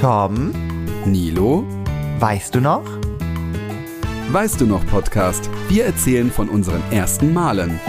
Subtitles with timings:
[0.00, 0.52] Tom,
[1.06, 1.66] Nilo,
[2.20, 2.84] weißt du noch?
[4.30, 5.50] weißt du noch Podcast?
[5.68, 7.80] Wir erzählen von unseren ersten Malen.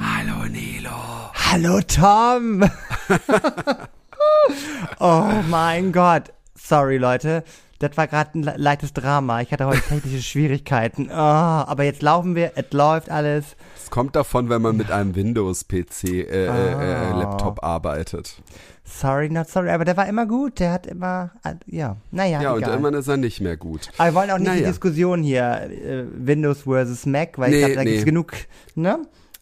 [0.00, 0.90] Hallo Nilo.
[1.34, 2.64] Hallo Tom!
[4.98, 6.32] oh mein Gott.
[6.56, 7.44] Sorry Leute,
[7.78, 9.40] das war gerade ein le- leichtes Drama.
[9.40, 11.08] Ich hatte heute technische Schwierigkeiten.
[11.10, 13.56] Oh, aber jetzt laufen wir, es läuft alles.
[13.82, 17.18] Es kommt davon, wenn man mit einem Windows-PC, äh, äh, äh, Ah.
[17.18, 18.34] Laptop arbeitet.
[18.84, 20.60] Sorry, not sorry, aber der war immer gut.
[20.60, 22.70] Der hat immer, äh, ja, naja, Ja, und egal.
[22.70, 23.90] irgendwann ist er nicht mehr gut.
[23.98, 24.68] aber wir wollen auch nicht die Naja.
[24.68, 27.90] Diskussion hier, äh, Windows versus Mac, weil Nee, ich glaube, da nee.
[27.90, 28.32] gibt's genug,
[28.76, 28.98] ne?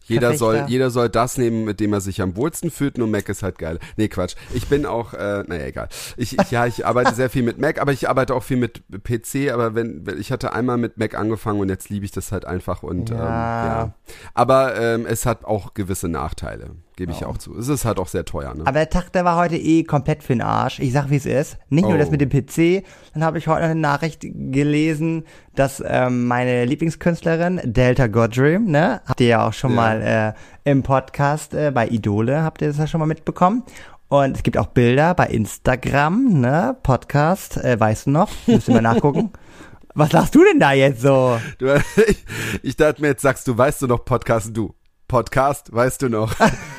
[0.07, 3.29] Jeder soll, jeder soll das nehmen, mit dem er sich am wohlsten fühlt, nur Mac
[3.29, 3.79] ist halt geil.
[3.97, 4.35] Nee, Quatsch.
[4.53, 5.89] Ich bin auch, äh, naja, egal.
[6.17, 8.83] Ich, ich, ja, ich arbeite sehr viel mit Mac, aber ich arbeite auch viel mit
[9.03, 12.33] PC, aber wenn, wenn- ich hatte einmal mit Mac angefangen und jetzt liebe ich das
[12.33, 13.17] halt einfach und Ja.
[13.17, 13.95] Ähm, ja.
[14.35, 17.27] Aber ähm, es hat auch gewisse Nachteile, gebe ich Ja.
[17.27, 17.57] auch zu.
[17.59, 18.63] Es ist halt auch sehr teuer, ne?
[18.67, 20.79] Aber der Tag, der war heute eh komplett für den Arsch.
[20.81, 21.57] Ich sag, wie es ist.
[21.69, 21.99] Nicht nur Oh.
[21.99, 22.85] das mit dem PC.
[23.15, 29.01] Dann habe ich heute noch eine Nachricht gelesen, dass ähm, meine Lieblingskünstlerin Delta Goddream, ne,
[29.07, 29.77] habt ihr ja auch schon Ja.
[29.77, 30.35] mal
[30.65, 33.65] äh, im Podcast äh, bei Idole, habt ihr das ja schon mal mitbekommen.
[34.09, 38.31] Und es gibt auch Bilder bei Instagram, ne, Podcast, äh, weißt du noch?
[38.47, 39.33] Müsst ihr mal nachgucken.
[39.97, 41.39] Was sagst du denn da jetzt so?
[41.59, 41.67] Du,
[42.07, 42.25] ich,
[42.63, 44.75] ich dachte mir, jetzt sagst du, weißt du noch Podcast, du.
[45.09, 46.35] Podcast, weißt du noch.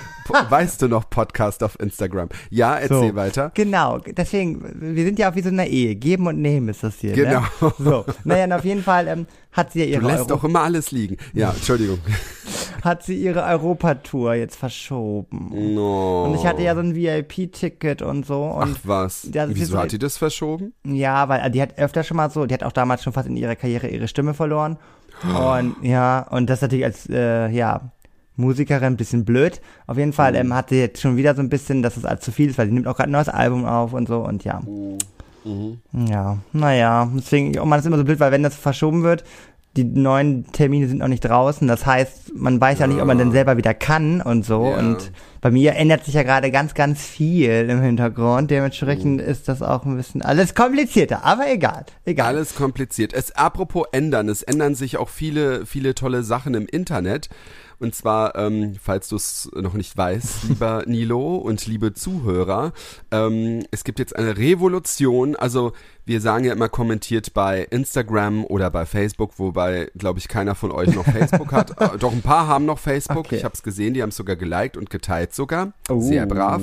[0.49, 2.29] Weißt du noch Podcast auf Instagram?
[2.49, 3.15] Ja, erzähl So.
[3.15, 3.51] weiter.
[3.53, 4.63] Genau, deswegen,
[4.95, 5.95] wir sind ja auch wie so in einer Ehe.
[5.95, 7.13] Geben und nehmen ist das hier.
[7.13, 7.41] Genau.
[7.61, 7.73] Ne?
[7.77, 10.43] So, naja, und auf jeden Fall ähm, hat sie ja Du ihre, lässt Euro doch
[10.43, 11.17] immer alles liegen.
[11.33, 11.99] Ja, Entschuldigung.
[12.83, 15.51] hat sie ihre Europatour jetzt verschoben.
[15.75, 16.25] No.
[16.25, 18.43] Und ich hatte ja so ein VIP-Ticket und so.
[18.45, 19.27] Und Ach was.
[19.31, 20.73] Ja, Wieso so- hat die das verschoben?
[20.85, 23.37] ja, weil die hat öfter schon mal so, die hat auch damals schon fast in
[23.37, 24.77] ihrer Karriere ihre Stimme verloren.
[25.23, 27.91] Und ja, und das natürlich als, äh, ja,
[28.35, 29.61] Musikerin ein bisschen blöd.
[29.87, 32.21] Auf jeden Fall ähm, hat sie jetzt schon wieder so ein bisschen, dass es alles
[32.21, 34.43] zu viel ist, weil sie nimmt auch gerade ein neues Album auf und so und
[34.43, 34.61] ja.
[35.93, 39.23] Ja, naja, deswegen, oh man, ist immer so blöd, weil wenn das verschoben wird,
[39.75, 41.67] die neuen Termine sind noch nicht draußen.
[41.67, 44.67] Das heißt, man weiß ja nicht, ob man denn selber wieder kann und so.
[44.67, 44.77] Ja.
[44.77, 45.11] Und
[45.41, 48.51] bei mir ändert sich ja gerade ganz, ganz viel im Hintergrund.
[48.51, 51.25] Dementsprechend ist das auch ein bisschen alles komplizierter.
[51.25, 52.27] Aber egal, egal.
[52.27, 53.13] Alles kompliziert.
[53.13, 57.29] Es, apropos ändern, es ändern sich auch viele, viele tolle Sachen im Internet.
[57.79, 62.73] Und zwar, ähm, falls du es noch nicht weißt, lieber Nilo und liebe Zuhörer,
[63.11, 65.35] ähm, es gibt jetzt eine Revolution.
[65.35, 65.73] Also
[66.05, 70.71] wir sagen ja immer kommentiert bei Instagram oder bei Facebook, wobei, glaube ich, keiner von
[70.71, 71.65] euch noch Facebook hat.
[71.75, 73.25] Äh, Doch ein paar haben noch Facebook.
[73.25, 73.37] Okay.
[73.37, 75.73] Ich habe es gesehen, die haben es sogar geliked und geteilt sogar.
[75.89, 75.99] Oh.
[75.99, 76.61] Sehr brav.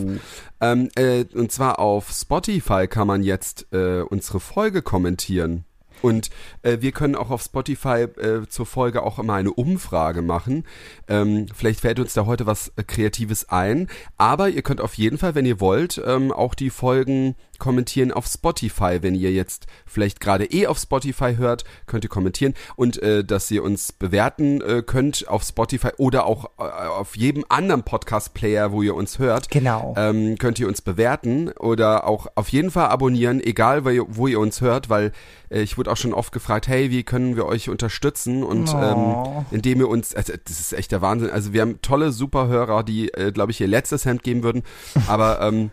[0.60, 5.64] Ähm, äh, und zwar auf Spotify kann man jetzt äh, unsere Folge kommentieren.
[6.02, 6.30] Und
[6.62, 10.64] äh, wir können auch auf Spotify äh, zur Folge auch immer eine Umfrage machen.
[11.08, 13.88] Ähm, vielleicht fällt uns da heute was äh, Kreatives ein.
[14.18, 18.26] Aber ihr könnt auf jeden Fall, wenn ihr wollt, ähm, auch die Folgen kommentieren auf
[18.26, 18.98] Spotify.
[19.02, 22.54] Wenn ihr jetzt vielleicht gerade eh auf Spotify hört, könnt ihr kommentieren.
[22.74, 27.44] Und äh, dass ihr uns bewerten äh, könnt auf Spotify oder auch äh, auf jedem
[27.48, 29.94] anderen Podcast-Player, wo ihr uns hört Genau.
[29.96, 34.26] ähm, könnt ihr uns bewerten oder auch auf jeden Fall abonnieren, egal wo ihr, wo
[34.26, 35.12] ihr uns hört, weil
[35.50, 38.42] äh, ich wurde auch schon oft gefragt, hey, wie können wir euch unterstützen?
[38.42, 38.78] Und Oh.
[38.82, 39.16] ähm,
[39.52, 41.30] indem ihr uns, also, das ist echt der Wahnsinn.
[41.30, 44.62] Also wir haben tolle Superhörer, die, äh, glaube ich, ihr letztes Hemd geben würden,
[45.06, 45.70] aber ähm,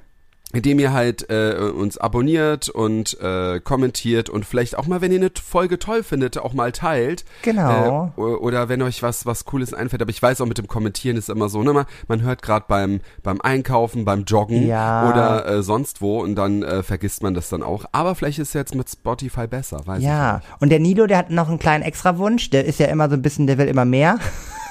[0.54, 5.20] indem ihr halt äh, uns abonniert und äh, kommentiert und vielleicht auch mal, wenn ihr
[5.20, 7.24] eine Folge toll findet, auch mal teilt.
[7.44, 8.12] Genau.
[8.18, 10.02] Äh, oder wenn euch was was Cooles einfällt.
[10.02, 11.74] Aber ich weiß auch mit dem Kommentieren ist immer so, ne?
[11.74, 15.10] Man, man hört gerade beim beim Einkaufen, beim Joggen Ja.
[15.10, 17.86] oder äh, sonst wo und dann äh, vergisst man das dann auch.
[17.92, 21.30] Aber vielleicht ist es jetzt mit Spotify besser, weiß ja, und der Nilo, der hat
[21.30, 22.50] noch einen kleinen Extrawunsch.
[22.50, 24.18] Der ist ja immer so ein bisschen, der will immer mehr.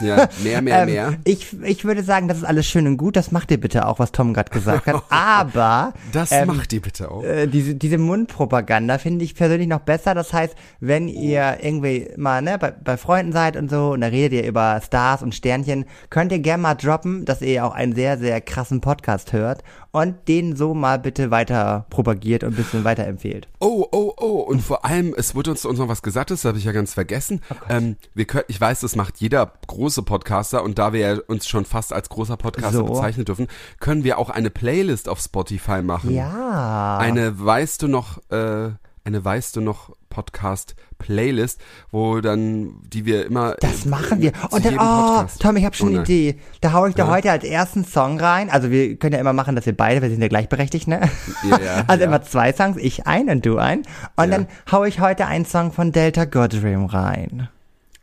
[0.01, 1.15] Ja, mehr, mehr, Ähm, mehr.
[1.25, 3.17] Ich, ich würde sagen, das ist alles schön und gut.
[3.17, 5.03] Das macht ihr bitte auch, was Tom gerade gesagt hat.
[5.11, 7.25] Aber Das ähm, macht die bitte auch.
[7.25, 10.15] äh, diese, diese Mundpropaganda finde ich persönlich noch besser.
[10.15, 14.09] Das heißt, wenn ihr irgendwie mal ne, bei, bei Freunden seid und so und da
[14.09, 17.95] redet ihr über Stars und Sternchen, könnt ihr gerne mal droppen, dass ihr auch einen
[17.95, 19.63] sehr, sehr krassen Podcast hört
[20.03, 23.49] und den so mal bitte weiter propagiert und ein bisschen weiterempfehlt.
[23.61, 24.41] Oh, oh, oh.
[24.41, 26.95] Und vor allem, es wurde uns, uns noch was gesagt, das habe ich ja ganz
[26.95, 27.41] vergessen.
[27.69, 31.49] ähm, wir können, ich weiß, das macht jeder große Podcaster und da wir ja uns
[31.49, 32.85] schon fast als großer Podcaster So.
[32.85, 33.49] bezeichnen dürfen,
[33.81, 36.15] können wir auch eine Playlist auf Spotify machen.
[36.15, 36.99] Ja.
[36.99, 38.71] Eine weißt du noch, äh,
[39.09, 41.61] eine weißt du noch Podcast Playlist,
[41.91, 43.55] wo dann, die wir immer.
[43.61, 44.33] Das machen wir.
[44.51, 45.41] Und dann, oh, Podcast.
[45.41, 46.03] Tom, ich habe schon Oh eine.
[46.03, 46.39] Idee.
[46.61, 47.11] Da hau ich da Ja.
[47.11, 48.51] heute als ersten Song rein.
[48.51, 51.09] Also wir können ja immer machen, dass wir beide, wir sind ja gleichberechtigt, ne?
[51.49, 52.07] Ja, ja, also ja.
[52.09, 53.83] immer zwei Songs, ich ein und du ein.
[54.17, 57.49] Und dann hau ich heute einen Song von Delta Goddream rein.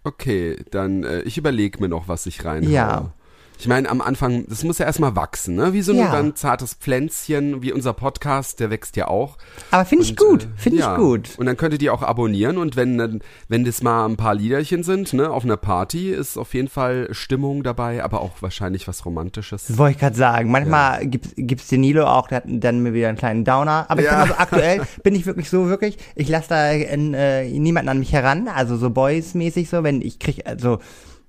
[0.04, 3.12] Okay, dann, äh, ich überlege mir noch, was ich rein Ja.
[3.57, 5.74] Ich meine, am Anfang, das muss ja erstmal wachsen, ne?
[5.74, 6.12] Wie so Ja.
[6.13, 9.38] ein zartes Pflänzchen, wie unser Podcast, der wächst ja auch.
[9.72, 10.92] Aber finde ich gut, äh, finde ja.
[10.94, 11.30] ich gut.
[11.38, 15.13] Und dann könntet ihr auch abonnieren und wenn, wenn das mal ein paar Liederchen sind,
[15.13, 19.68] ne, auf einer Party, ist auf jeden Fall Stimmung dabei, aber auch wahrscheinlich was Romantisches.
[19.68, 20.52] Das wollte ich gerade sagen.
[20.52, 23.86] Manchmal gibt's, gibt's den Nilo auch, der hat dann mir wieder einen kleinen Downer.
[23.90, 24.12] Aber ich Ja.
[24.13, 28.12] bin also aktuell, bin ich wirklich so, wirklich, ich lasse da äh, niemanden an mich
[28.13, 30.80] heran, also so Boys-mäßig so, wenn ich krieg, also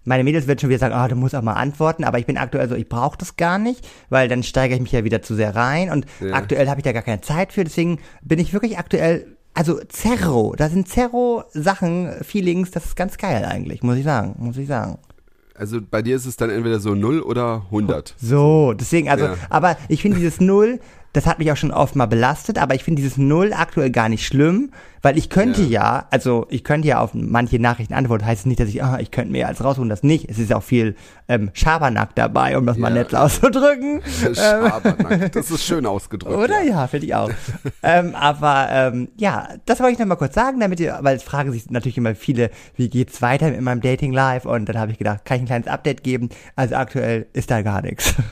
[0.06, 2.38] meine Mädels wird schon wieder sagen, ah, du musst auch mal antworten, aber ich bin
[2.38, 5.34] aktuell so, ich brauche das gar nicht, weil dann steigere ich mich ja wieder zu
[5.34, 6.32] sehr rein und Ja.
[6.34, 10.54] aktuell habe ich da gar keine Zeit für, deswegen bin ich wirklich aktuell, also Zerro,
[10.56, 14.98] da sind Zerro-Sachen, Feelings, das ist ganz geil eigentlich, muss ich sagen, muss ich sagen.
[15.58, 18.14] Also bei dir ist es dann entweder so 0 oder 100.
[18.20, 19.34] So, deswegen, also, Ja.
[19.48, 20.80] aber ich finde dieses Null,
[21.16, 24.08] das hat mich auch schon oft mal belastet, aber ich finde dieses Null aktuell gar
[24.08, 24.70] nicht schlimm,
[25.00, 28.60] weil ich könnte ja, also ich könnte ja auf manche Nachrichten antworten, heißt es nicht,
[28.60, 30.28] dass ich, ah, ich könnte mir als rausholen, das nicht.
[30.28, 30.94] Es ist auch viel
[31.28, 33.02] ähm, Schabernack dabei, um das mal Ja.
[33.02, 34.02] nett auszudrücken.
[34.34, 35.32] Schabernack.
[35.32, 36.36] Das ist schön ausgedrückt.
[36.36, 36.62] Oder?
[36.62, 36.76] Ja.
[36.76, 37.30] Ja, finde ich auch.
[37.82, 41.22] ähm, aber ähm, ja, das wollte ich noch mal kurz sagen, damit ihr, weil es
[41.22, 44.44] fragen sich natürlich immer viele, wie geht's weiter mit meinem Dating Live?
[44.44, 46.28] Und dann habe ich gedacht, kann ich ein kleines Update geben?
[46.56, 48.14] Also aktuell ist da gar nichts.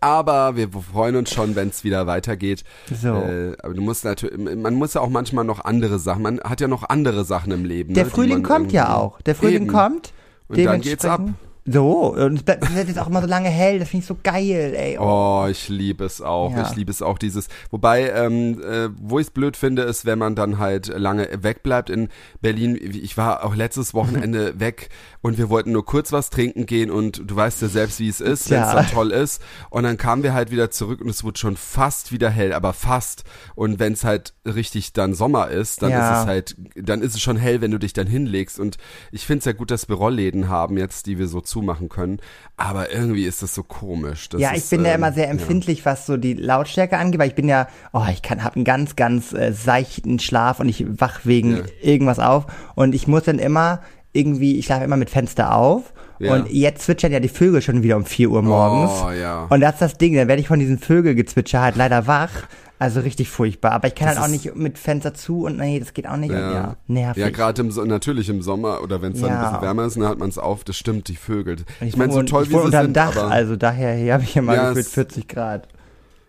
[0.00, 2.64] Aber wir freuen uns schon, wenn es wieder weitergeht.
[2.92, 3.08] So.
[3.08, 6.60] Äh, aber du musst natürlich, man muss ja auch manchmal noch andere Sachen, man hat
[6.60, 7.94] ja noch andere Sachen im Leben.
[7.94, 9.20] Der ne, Frühling kommt ja auch.
[9.22, 9.72] Der Frühling Eben.
[9.72, 10.12] kommt.
[10.48, 11.22] Und dann geht's ab.
[11.68, 14.16] So, und es bleibt- wird jetzt auch immer so lange hell, das finde ich so
[14.22, 14.98] geil, ey.
[15.00, 16.52] Oh, ich liebe es auch.
[16.52, 16.62] Ja.
[16.62, 17.48] Ich liebe es auch dieses.
[17.72, 21.90] Wobei, ähm, äh, wo ich es blöd finde, ist, wenn man dann halt lange wegbleibt
[21.90, 22.08] in
[22.40, 22.78] Berlin.
[22.80, 24.90] Ich war auch letztes Wochenende weg
[25.26, 28.20] und wir wollten nur kurz was trinken gehen und du weißt ja selbst, wie es
[28.20, 28.74] ist, wenn es Ja.
[28.74, 29.42] dann toll ist.
[29.70, 32.72] Und dann kamen wir halt wieder zurück und es wurde schon fast wieder hell, aber
[32.72, 33.24] fast.
[33.56, 36.12] Und wenn es halt richtig dann Sommer ist, dann Ja.
[36.14, 38.60] ist es halt, dann ist es schon hell, wenn du dich dann hinlegst.
[38.60, 38.76] Und
[39.10, 42.20] ich finde es ja gut, dass wir Rollläden haben jetzt, die wir so zumachen können.
[42.56, 44.28] Aber irgendwie ist das so komisch.
[44.28, 45.30] Das ja, ich ist, bin ja ähm, immer sehr ja.
[45.32, 48.64] empfindlich, was so die Lautstärke angeht, weil ich bin ja, oh, ich kann, hab einen
[48.64, 51.62] ganz, ganz äh, seichten Schlaf und ich wach wegen Ja.
[51.82, 52.46] irgendwas auf
[52.76, 53.80] und ich muss dann immer
[54.16, 56.34] irgendwie, ich schlafe immer mit Fenster auf Ja.
[56.34, 58.92] und jetzt zwitschern ja die Vögel schon wieder um 4 Uhr morgens.
[59.04, 59.46] Oh, ja.
[59.50, 62.30] Und das ist das Ding, dann werde ich von diesen Vögelgezwitscher halt leider wach.
[62.78, 63.72] Also richtig furchtbar.
[63.72, 66.18] Aber ich kann Das halt auch nicht mit Fenster zu und nee, das geht auch
[66.18, 66.30] nicht.
[66.30, 67.22] Und ja, nervig.
[67.22, 69.44] Ja, gerade im, natürlich im Sommer oder wenn es dann ein Ja.
[69.48, 70.62] bisschen wärmer ist, dann hat man es auf.
[70.62, 71.56] Das stimmt, die Vögel.
[71.80, 74.24] Und Ich meine, so toll ich wie sie unterm sind, Dach, aber also daher habe
[74.24, 75.68] ich ja mal Ja, gefühlt es- 40 Grad.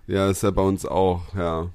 [0.07, 1.67] ja, ist ja bei uns auch, ja.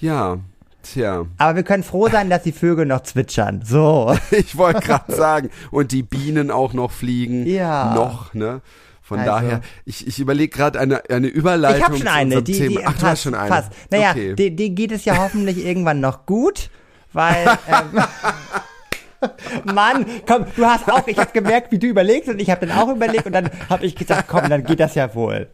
[0.00, 0.38] Ja.
[0.84, 1.26] Ja, tja.
[1.38, 3.62] Aber wir können froh sein, dass die Vögel noch zwitschern.
[3.64, 4.14] So.
[4.30, 7.46] Ich wollte gerade sagen, und die Bienen auch noch fliegen.
[7.46, 7.94] Ja.
[7.94, 8.60] Noch, ne?
[9.02, 9.30] Von Also.
[9.32, 12.80] daher, ich, ich überlege gerade eine, eine Überleitung Ich habe schon eine, die, Thema.
[12.80, 13.48] die Ach, du hast schon eine.
[13.48, 13.72] passt.
[13.90, 14.34] Naja, okay.
[14.34, 16.70] die, die geht es ja hoffentlich irgendwann noch gut,
[17.12, 18.00] weil ähm,
[19.74, 22.78] Mann, komm, du hast auch, ich habe gemerkt, wie du überlegst und ich habe dann
[22.78, 25.48] auch überlegt und dann habe ich gesagt, komm, dann geht das ja wohl.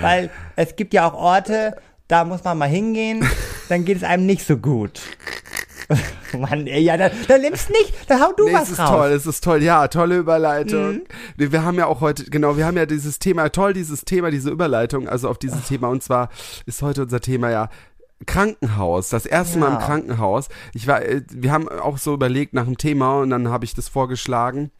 [0.00, 1.76] Weil es gibt ja auch Orte,
[2.08, 3.24] da muss man mal hingehen,
[3.68, 5.00] dann geht es einem nicht so gut.
[6.38, 8.90] Mann, ey, ja, dann, dann nimmst nicht, dann hau du Nee, was es ist raus.
[8.90, 9.62] toll, es ist toll.
[9.62, 11.00] Ja, tolle Überleitung.
[11.36, 11.50] Mhm.
[11.52, 14.50] Wir haben ja auch heute, genau, wir haben ja dieses Thema, toll, dieses Thema, diese
[14.50, 15.88] Überleitung, also auf dieses Thema.
[15.88, 16.28] Und zwar
[16.66, 17.70] ist heute unser Thema ja
[18.26, 19.08] Krankenhaus.
[19.08, 19.74] Das erste Mal Ja.
[19.76, 20.48] im Krankenhaus.
[20.74, 23.74] Ich war, äh, wir haben auch so überlegt nach dem Thema und dann habe ich
[23.74, 24.70] das vorgeschlagen.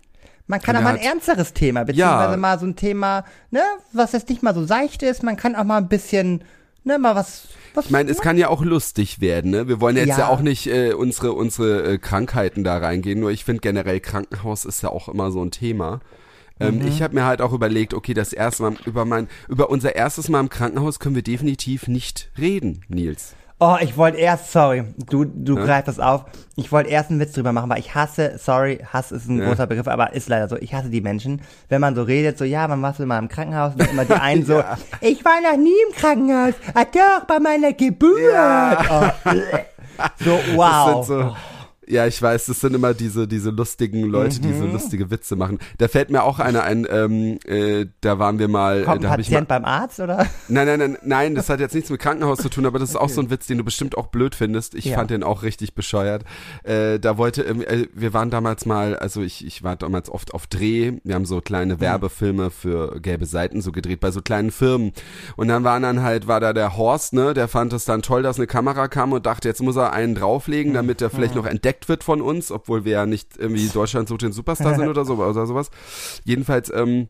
[0.46, 2.36] Man kann Und auch mal ein ernsteres Thema, beziehungsweise Ja.
[2.36, 5.22] mal so ein Thema, ne, was jetzt nicht mal so seicht ist.
[5.22, 6.42] Man kann auch mal ein bisschen,
[6.88, 7.84] ne, mal was, was.
[7.86, 9.68] Ich meine, es kann ja auch lustig werden, ne?
[9.68, 10.28] Wir wollen jetzt ja, Ja.
[10.28, 14.82] auch nicht äh, unsere unsere äh, Krankheiten da reingehen, nur ich finde generell Krankenhaus ist
[14.82, 16.00] ja auch immer so ein Thema.
[16.60, 16.88] Ähm, Mhm.
[16.88, 20.28] Ich habe mir halt auch überlegt, okay, das erste Mal über mein über unser erstes
[20.28, 23.36] Mal im Krankenhaus können wir definitiv nicht reden, Nils.
[23.60, 25.64] Oh, ich wollte erst, sorry, du, du Ja?
[25.64, 26.26] greifst das auf.
[26.54, 29.48] Ich wollte erst einen Witz drüber machen, weil ich hasse, sorry, Hass ist ein Ja.
[29.48, 30.56] großer Begriff, aber ist leider so.
[30.56, 33.28] Ich hasse die Menschen, wenn man so redet, so, ja, man war so mal im
[33.28, 34.76] Krankenhaus und dann immer die einen so, Ja.
[35.00, 38.20] ich war noch nie im Krankenhaus, ah doch, bei meiner Geburt.
[38.90, 39.08] Oh,
[40.24, 41.36] so, wow.
[41.90, 44.72] Ja, ich weiß, das sind immer diese, diese lustigen Leute, die so Mhm.
[44.72, 45.58] lustige Witze machen.
[45.78, 49.08] Da fällt mir auch einer ein, ähm, äh, da waren wir mal, äh, Kommt da
[49.08, 50.26] ein habe ich mal, Patient beim Arzt, oder?
[50.48, 52.96] Nein, nein, nein, nein, das hat jetzt nichts mit Krankenhaus zu tun, aber das ist
[52.96, 54.74] auch so ein Witz, den du bestimmt auch blöd findest.
[54.74, 54.96] Ich Ja.
[54.96, 56.24] fand den auch richtig bescheuert.
[56.62, 60.34] Äh, da wollte, ähm, äh, wir waren damals mal, also ich, ich war damals oft
[60.34, 60.92] auf Dreh.
[61.04, 61.80] Wir haben so kleine Mhm.
[61.80, 64.92] Werbefilme für gelbe Seiten so gedreht bei so kleinen Firmen.
[65.36, 68.22] Und dann waren dann halt, war da der Horst, ne, der fand es dann toll,
[68.22, 71.46] dass eine Kamera kam und dachte, jetzt muss er einen drauflegen, damit er vielleicht noch
[71.46, 75.04] entdeckt wird von uns, obwohl wir ja nicht irgendwie Deutschland sucht den Superstar sind oder
[75.04, 75.70] so oder sowas.
[76.24, 77.08] Jedenfalls, ähm,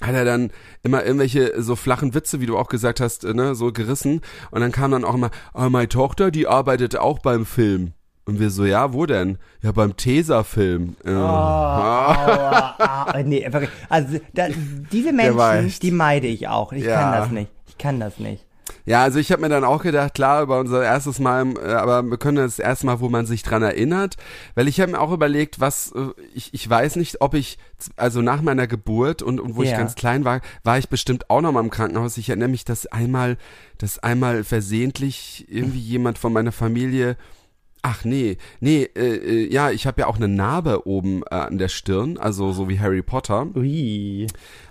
[0.00, 0.52] hat er dann
[0.84, 4.20] immer irgendwelche so flachen Witze, wie du auch gesagt hast, äh, ne, so gerissen.
[4.52, 7.94] Und dann kam dann auch immer, ah, meine Tochter, die arbeitet auch beim Film.
[8.24, 9.38] Und wir so, ja, wo denn?
[9.62, 10.96] Ja, beim Tesafilm.
[11.04, 13.70] Oh, aua, aua, nee, wirklich.
[13.88, 14.48] Also da,
[14.92, 16.72] diese Menschen, die meide ich auch.
[16.72, 17.00] Ich Ja.
[17.00, 17.50] kann das nicht.
[17.66, 18.44] Ich kann das nicht.
[18.86, 22.02] Ja, also ich habe mir dann auch gedacht, klar, über unser erstes Mal, äh, aber
[22.02, 24.16] wir können das erste Mal, wo man sich dran erinnert,
[24.54, 27.58] weil ich habe mir auch überlegt, was, äh, ich, ich weiß nicht, ob ich,
[27.96, 29.78] also nach meiner Geburt und, und wo ich Ja.
[29.78, 32.16] ganz klein war, war ich bestimmt auch noch mal im Krankenhaus.
[32.16, 33.36] Ich erinnere mich, dass einmal,
[33.78, 37.16] dass einmal versehentlich irgendwie jemand von meiner Familie
[37.82, 41.58] Ach nee, nee, äh, äh, ja, ich habe ja auch eine Narbe oben äh, an
[41.58, 43.46] der Stirn, also so wie Harry Potter.
[43.54, 44.26] Ui.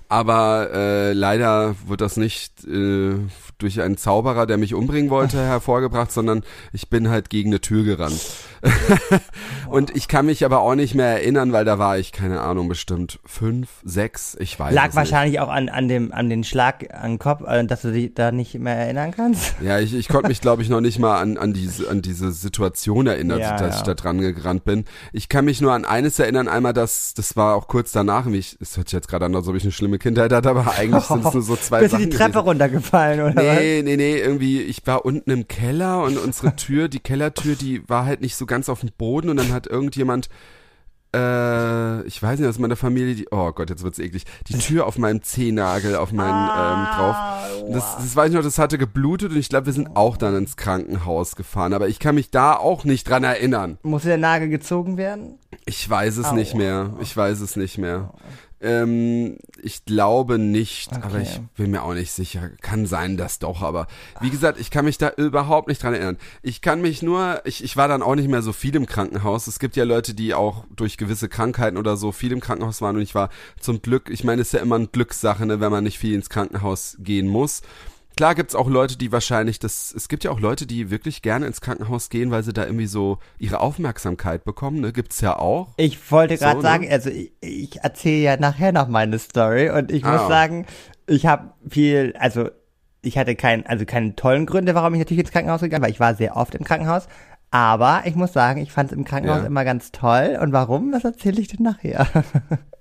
[0.10, 3.16] Aber äh, leider wird das nicht äh,
[3.58, 7.84] durch einen Zauberer, der mich umbringen wollte, hervorgebracht, sondern ich bin halt gegen eine Tür
[7.84, 8.22] gerannt.
[9.70, 12.68] Und ich kann mich aber auch nicht mehr erinnern, weil da war ich, keine Ahnung,
[12.68, 17.12] bestimmt fünf, sechs, ich weiß Lag wahrscheinlich auch an, an, dem, an den Schlag an
[17.12, 19.38] den Kopf, äh, dass du dich da nicht mehr erinnern kannst.
[19.38, 19.56] nicht.
[19.62, 22.32] Ja, ich, ich konnte mich, glaube ich, noch nicht mal an, an, diese, an diese
[22.32, 23.78] Situation erinnern, Ja, dass ja.
[23.78, 24.86] ich da dran gerannt bin.
[25.14, 28.78] Ich kann mich nur an eines erinnern, einmal, dass das war auch kurz danach, es
[28.78, 31.26] hört sich jetzt gerade an, als ob ich eine schlimme Kindheit hatte, aber eigentlich sind
[31.26, 32.48] es nur so zwei Bist du Sachen die Treppe gewesen.
[32.48, 37.00] runtergefallen, oder Nee, nee, nee, irgendwie, ich war unten im Keller und unsere Tür, die
[37.00, 40.30] Kellertür, die war halt nicht so ganz auf dem Boden und dann hat irgendjemand,
[41.16, 44.86] äh, ich weiß nicht, aus meiner Familie, die, oh Gott, jetzt wird's eklig, die Tür
[44.86, 47.16] auf meinem Zehennagel, auf meinen, ähm, drauf.
[47.66, 50.18] Und Das, das weiß ich noch, das hatte geblutet und ich glaube, wir sind auch
[50.18, 53.78] dann ins Krankenhaus gefahren, aber ich kann mich da auch nicht dran erinnern.
[53.82, 53.90] was?
[53.90, 55.40] Musste der Nagel gezogen werden?
[55.66, 56.34] Ich weiß es Aua.
[56.34, 56.94] nicht mehr.
[57.02, 58.14] Ich weiß es nicht mehr.
[58.60, 61.24] Ähm, ich glaube nicht, aber Okay.
[61.24, 62.50] ich bin mir auch nicht sicher.
[62.62, 63.86] Kann sein, dass doch, aber
[64.20, 66.18] wie gesagt, ich kann mich da überhaupt nicht dran erinnern.
[66.42, 69.46] Ich kann mich nur, ich, ich war dann auch nicht mehr so viel im Krankenhaus.
[69.46, 72.96] Es gibt ja Leute, die auch durch gewisse Krankheiten oder so viel im Krankenhaus waren
[72.96, 75.72] und ich war zum Glück, ich meine, es ist ja immer eine Glückssache, ne, wenn
[75.72, 77.62] man nicht viel ins Krankenhaus gehen muss.
[78.18, 81.46] Klar gibt's auch Leute, die wahrscheinlich das, es gibt ja auch Leute, die wirklich gerne
[81.48, 84.92] ins Krankenhaus gehen, weil sie da irgendwie so ihre Aufmerksamkeit bekommen, ne?
[84.92, 85.70] Gibt's ja auch.
[85.78, 86.62] Ich wollte So, gerade ne?
[86.64, 90.28] sagen, also ich, ich erzähle ja nachher noch meine Story und ich muss Ah.
[90.28, 90.66] sagen,
[91.06, 92.50] ich habe viel, also
[93.02, 95.90] ich hatte kein, also keine tollen Gründe, warum ich natürlich ins Krankenhaus gegangen war.
[95.90, 97.08] Ich war sehr oft im Krankenhaus,
[97.52, 99.46] aber ich muss sagen, ich fand es im Krankenhaus Ja.
[99.48, 100.38] immer ganz toll.
[100.42, 100.92] Und warum?
[100.92, 102.08] Das erzähle ich dir nachher.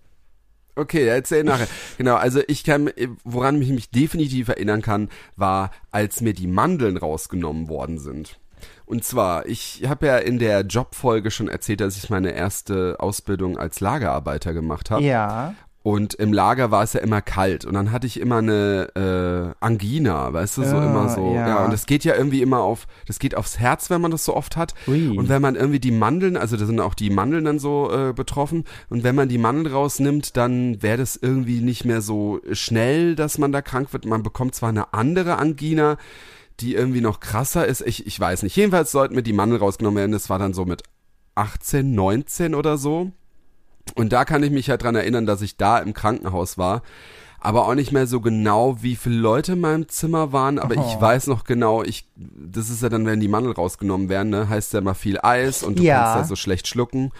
[0.76, 1.68] Okay, erzähl nachher.
[1.96, 2.90] Genau, also ich kann,
[3.24, 8.38] woran ich mich definitiv erinnern kann, war, als mir die Mandeln rausgenommen worden sind.
[8.84, 13.58] Und zwar, ich habe ja in der Jobfolge schon erzählt, dass ich meine erste Ausbildung
[13.58, 15.02] als Lagerarbeiter gemacht habe.
[15.02, 15.54] ja.
[15.86, 18.88] Und im Lager war es ja immer kalt und dann hatte ich immer eine
[19.60, 21.32] äh, Angina, weißt du, so Ah, immer so.
[21.32, 21.46] ja.
[21.48, 21.64] Ja.
[21.64, 24.34] und das geht ja irgendwie immer auf, das geht aufs Herz, wenn man das so
[24.34, 24.74] oft hat.
[24.88, 25.16] Ui.
[25.16, 28.12] Und wenn man irgendwie die Mandeln, also da sind auch die Mandeln dann so äh,
[28.12, 33.14] betroffen, und wenn man die Mandeln rausnimmt, dann wäre das irgendwie nicht mehr so schnell,
[33.14, 34.06] dass man da krank wird.
[34.06, 35.98] Man bekommt zwar eine andere Angina,
[36.58, 37.82] die irgendwie noch krasser ist.
[37.86, 38.56] Ich, ich weiß nicht.
[38.56, 40.10] Jedenfalls sollten mir die Mandeln rausgenommen werden.
[40.10, 40.82] Das war dann so mit
[41.36, 43.12] 18, 19 oder so.
[43.94, 46.82] Und da kann ich mich halt dran erinnern, dass ich da im Krankenhaus war.
[47.38, 50.58] Aber auch nicht mehr so genau, wie viele Leute in meinem Zimmer waren.
[50.58, 51.00] Aber ich Oh.
[51.00, 54.72] weiß noch genau, ich, das ist ja dann, wenn die Mandel rausgenommen werden, ne, heißt
[54.72, 56.02] ja immer viel Eis und du Ja.
[56.02, 57.12] kannst ja so schlecht schlucken.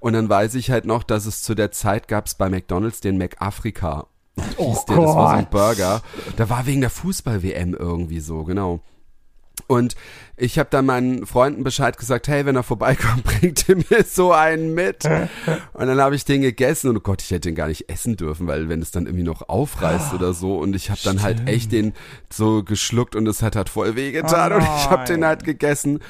[0.00, 3.18] Und dann weiß ich halt noch, dass es zu der Zeit gab's bei McDonalds den
[3.18, 4.06] McAfrica.
[4.56, 5.50] Oh Hieß der, das war so ein Gott.
[5.50, 6.02] Burger.
[6.36, 8.80] Da war wegen der Fußball-WM irgendwie so, genau.
[9.66, 9.96] Und
[10.36, 14.32] ich habe dann meinen Freunden Bescheid gesagt, hey, wenn er vorbeikommt, bringt ihr mir so
[14.32, 15.04] einen mit.
[15.04, 18.16] Und dann habe ich den gegessen und oh Gott, ich hätte den gar nicht essen
[18.16, 21.48] dürfen, weil wenn es dann irgendwie noch aufreißt oder so und ich habe dann halt
[21.48, 21.92] echt den
[22.32, 26.00] so geschluckt und es hat halt voll wehgetan Oh und ich habe den halt gegessen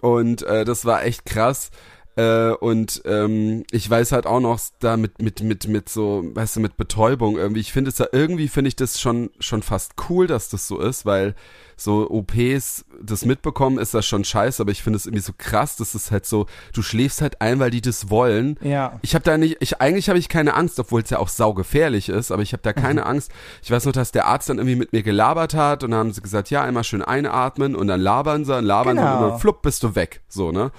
[0.00, 1.70] und äh, das war echt krass.
[2.16, 6.56] Äh, und ähm, ich weiß halt auch noch da mit mit mit mit so, weißt
[6.56, 7.60] du, mit Betäubung irgendwie.
[7.60, 10.80] Ich finde es ja irgendwie finde ich das schon schon fast cool, dass das so
[10.80, 11.34] ist, weil
[11.82, 15.76] so OPs das mitbekommen ist das schon scheiße, aber ich finde es irgendwie so krass,
[15.76, 16.44] dass es halt so,
[16.74, 18.58] du schläfst halt ein, weil die das wollen.
[18.60, 18.98] Ja.
[19.00, 22.10] Ich habe da nicht, ich eigentlich habe ich keine Angst, obwohl es ja auch saugefährlich
[22.10, 22.82] ist, aber ich habe da Mhm.
[22.84, 23.32] keine Angst.
[23.62, 26.12] Ich weiß noch, dass der Arzt dann irgendwie mit mir gelabert hat und dann haben
[26.12, 29.24] sie gesagt, ja, einmal schön einatmen und dann labern sie und labern sie Genau.
[29.24, 30.70] und dann flupp bist du weg, so, ne?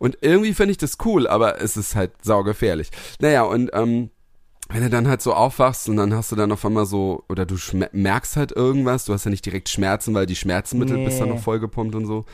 [0.00, 2.90] Und irgendwie finde ich das cool, aber es ist halt saugefährlich.
[3.20, 4.10] Naja, und ähm,
[4.68, 7.46] wenn du dann halt so aufwachst und dann hast du dann auf einmal so, oder
[7.46, 7.56] du
[7.92, 11.04] merkst halt irgendwas, du hast ja nicht direkt Schmerzen, weil die Schmerzmittel Nee.
[11.06, 12.26] bist dann noch vollgepumpt und so.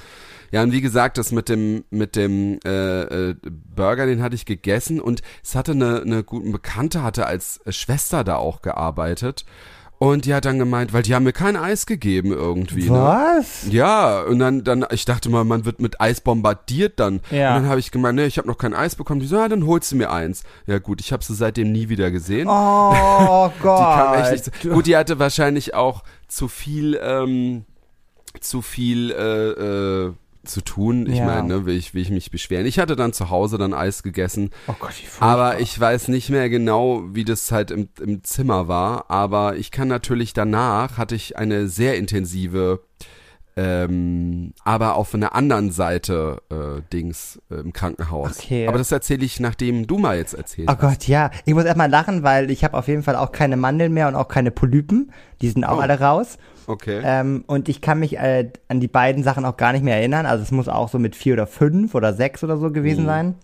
[0.51, 3.35] Ja, und wie gesagt, das mit dem, mit dem äh, äh,
[3.75, 8.25] Burger, den hatte ich gegessen und es hatte eine, eine gute Bekannte, hatte als Schwester
[8.25, 9.45] da auch gearbeitet.
[9.99, 12.91] Und die hat dann gemeint, weil die haben mir kein Eis gegeben irgendwie.
[12.91, 12.99] Ne?
[12.99, 13.67] Was?
[13.71, 17.21] Ja, und dann, dann, ich dachte mal, man wird mit Eis bombardiert dann.
[17.31, 17.57] Ja.
[17.57, 19.21] Und dann habe ich gemeint, nee, ich habe noch kein Eis bekommen.
[19.21, 20.43] Die so, ja, dann holst du mir eins.
[20.67, 22.49] Ja gut, ich habe sie seitdem nie wieder gesehen.
[22.49, 23.79] Oh Gott.
[23.81, 24.71] Die kam echt nicht so.
[24.71, 27.65] Gut, die hatte wahrscheinlich auch zu viel, ähm,
[28.41, 30.13] zu viel, äh, äh,
[30.45, 31.07] zu tun.
[31.07, 31.27] Ich Ja.
[31.27, 32.67] meine, ne, will ich, will ich mich beschweren.
[32.67, 35.29] Ich hatte dann zu Hause dann Eis gegessen, Oh Gott, wie furchtbar.
[35.29, 39.11] aber ich weiß nicht mehr genau, wie das halt im, im Zimmer war.
[39.11, 42.81] Aber ich kann natürlich danach hatte ich eine sehr intensive,
[43.57, 48.39] ähm, aber auf einer anderen Seite äh, Dings äh, im Krankenhaus.
[48.41, 48.67] Okay.
[48.67, 51.31] Aber das erzähle ich, nachdem du mal jetzt erzählt Oh Gott, ja.
[51.45, 54.17] Ich muss erstmal lachen, weil ich habe auf jeden Fall auch keine Mandeln mehr und
[54.17, 55.13] auch keine Polypen.
[55.41, 55.81] Die sind auch Oh.
[55.81, 56.37] alle raus.
[56.67, 57.01] Okay.
[57.05, 60.27] Ähm, und ich kann mich äh, an die beiden Sachen auch gar nicht mehr erinnern.
[60.27, 63.07] Also es muss auch so mit vier oder fünf oder sechs oder so gewesen Mhm.
[63.07, 63.35] sein.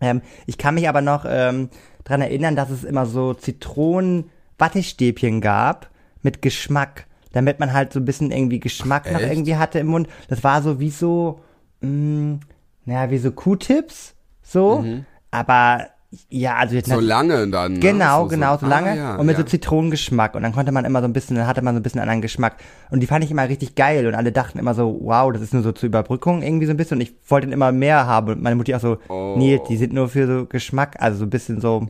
[0.00, 1.68] Ähm, ich kann mich aber noch ähm,
[2.04, 5.90] dran erinnern, dass es immer so Zitronen-Wattestäbchen gab
[6.22, 9.30] mit Geschmack, damit man halt so ein bisschen irgendwie Geschmack noch echt?
[9.32, 10.08] irgendwie hatte im Mund.
[10.28, 11.40] Das war so wie so,
[11.82, 12.38] mh,
[12.86, 14.84] naja, wie so Q-Tips, so.
[15.30, 15.86] Aber
[16.28, 16.92] ja, also jetzt Mhm.
[16.94, 17.72] so lange dann.
[17.72, 17.78] ne?
[17.80, 19.42] Genau, so, genau, so ah, lange ja, und mit ja.
[19.42, 20.36] so Zitronengeschmack.
[20.36, 22.20] Und dann konnte man immer so ein bisschen, dann hatte man so ein bisschen anderen
[22.22, 22.54] Geschmack.
[22.90, 24.06] Und die fand ich immer richtig geil.
[24.06, 26.76] Und alle dachten immer so, wow, das ist nur so zur Überbrückung irgendwie so ein
[26.76, 26.98] bisschen.
[26.98, 28.28] Und ich wollte dann immer mehr haben.
[28.34, 29.34] Und meine Mutti auch so, Oh.
[29.36, 30.94] Nils, die sind nur für so Geschmack.
[31.00, 31.88] Also so ein bisschen so,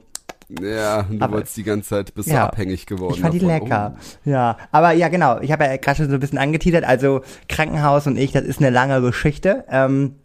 [0.60, 2.46] Ja, du Aber- wolltest die ganze Zeit, bist Ja.
[2.46, 3.14] abhängig geworden.
[3.14, 3.54] ich fand die davon.
[3.60, 3.94] lecker.
[4.24, 5.40] Ja, aber ja, genau.
[5.40, 6.84] Ich habe ja gerade schon so ein bisschen angeteasert.
[6.84, 9.64] Also Krankenhaus und ich, das ist eine lange Geschichte.
[9.70, 10.16] Ähm,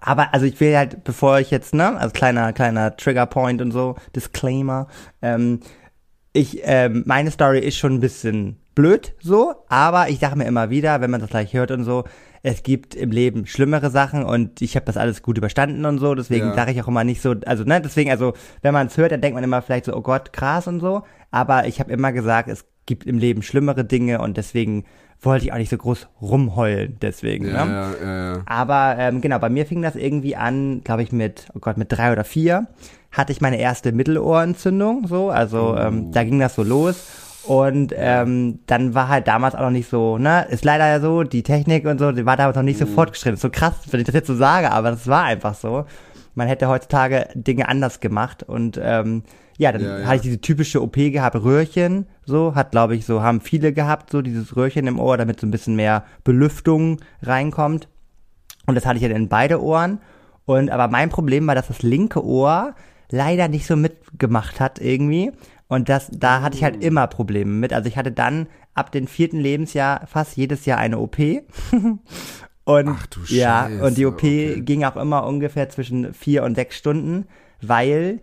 [0.00, 3.96] aber also ich will halt, bevor ich jetzt, ne, also kleiner, kleiner Triggerpoint und so,
[4.14, 4.86] Disclaimer,
[5.20, 5.60] ähm,
[6.32, 10.70] ich, ähm, meine Story ist schon ein bisschen blöd so, aber ich sage mir immer
[10.70, 12.04] wieder, wenn man das gleich hört und so,
[12.42, 16.14] es gibt im Leben schlimmere Sachen und ich habe das alles gut überstanden und so,
[16.14, 16.54] deswegen Ja.
[16.54, 18.32] sage ich auch immer nicht so, also ne, deswegen, also
[18.62, 21.02] wenn man es hört, dann denkt man immer vielleicht so, oh Gott, krass und so,
[21.30, 24.84] aber ich habe immer gesagt, es gibt im Leben schlimmere Dinge und deswegen
[25.22, 27.72] wollte ich auch nicht so groß rumheulen, deswegen, Ja, ne?
[27.72, 28.42] ja, ja, ja.
[28.46, 31.92] Aber ähm, genau, bei mir fing das irgendwie an, glaube ich, mit, oh Gott, mit
[31.92, 32.68] drei oder vier
[33.12, 37.26] hatte ich meine erste Mittelohrentzündung, so, also ähm, da ging das so los.
[37.42, 41.22] Und ähm, dann war halt damals auch noch nicht so, ne, ist leider ja so,
[41.22, 43.34] die Technik und so, die war damals noch nicht so fortgeschritten.
[43.34, 45.86] Ist so krass, wenn ich das jetzt so sage, aber das war einfach so.
[46.34, 49.22] Man hätte heutzutage Dinge anders gemacht und ähm,
[49.58, 50.06] ja, dann Ja, ja.
[50.06, 54.10] hatte ich diese typische OP gehabt, Röhrchen, so, hat glaube ich so, haben viele gehabt,
[54.10, 57.88] so dieses Röhrchen im Ohr, damit so ein bisschen mehr Belüftung reinkommt.
[58.66, 59.98] Und das hatte ich ja in beide Ohren.
[60.44, 62.74] Und aber mein Problem war, dass das linke Ohr
[63.10, 65.32] leider nicht so mitgemacht hat irgendwie.
[65.70, 67.72] Und das, da hatte ich halt immer Probleme mit.
[67.72, 71.16] Also ich hatte dann ab dem vierten Lebensjahr fast jedes Jahr eine OP.
[72.64, 74.60] und Ach du ja, Scheiße, und die OP okay.
[74.62, 77.28] ging auch immer ungefähr zwischen vier und sechs Stunden,
[77.62, 78.18] weil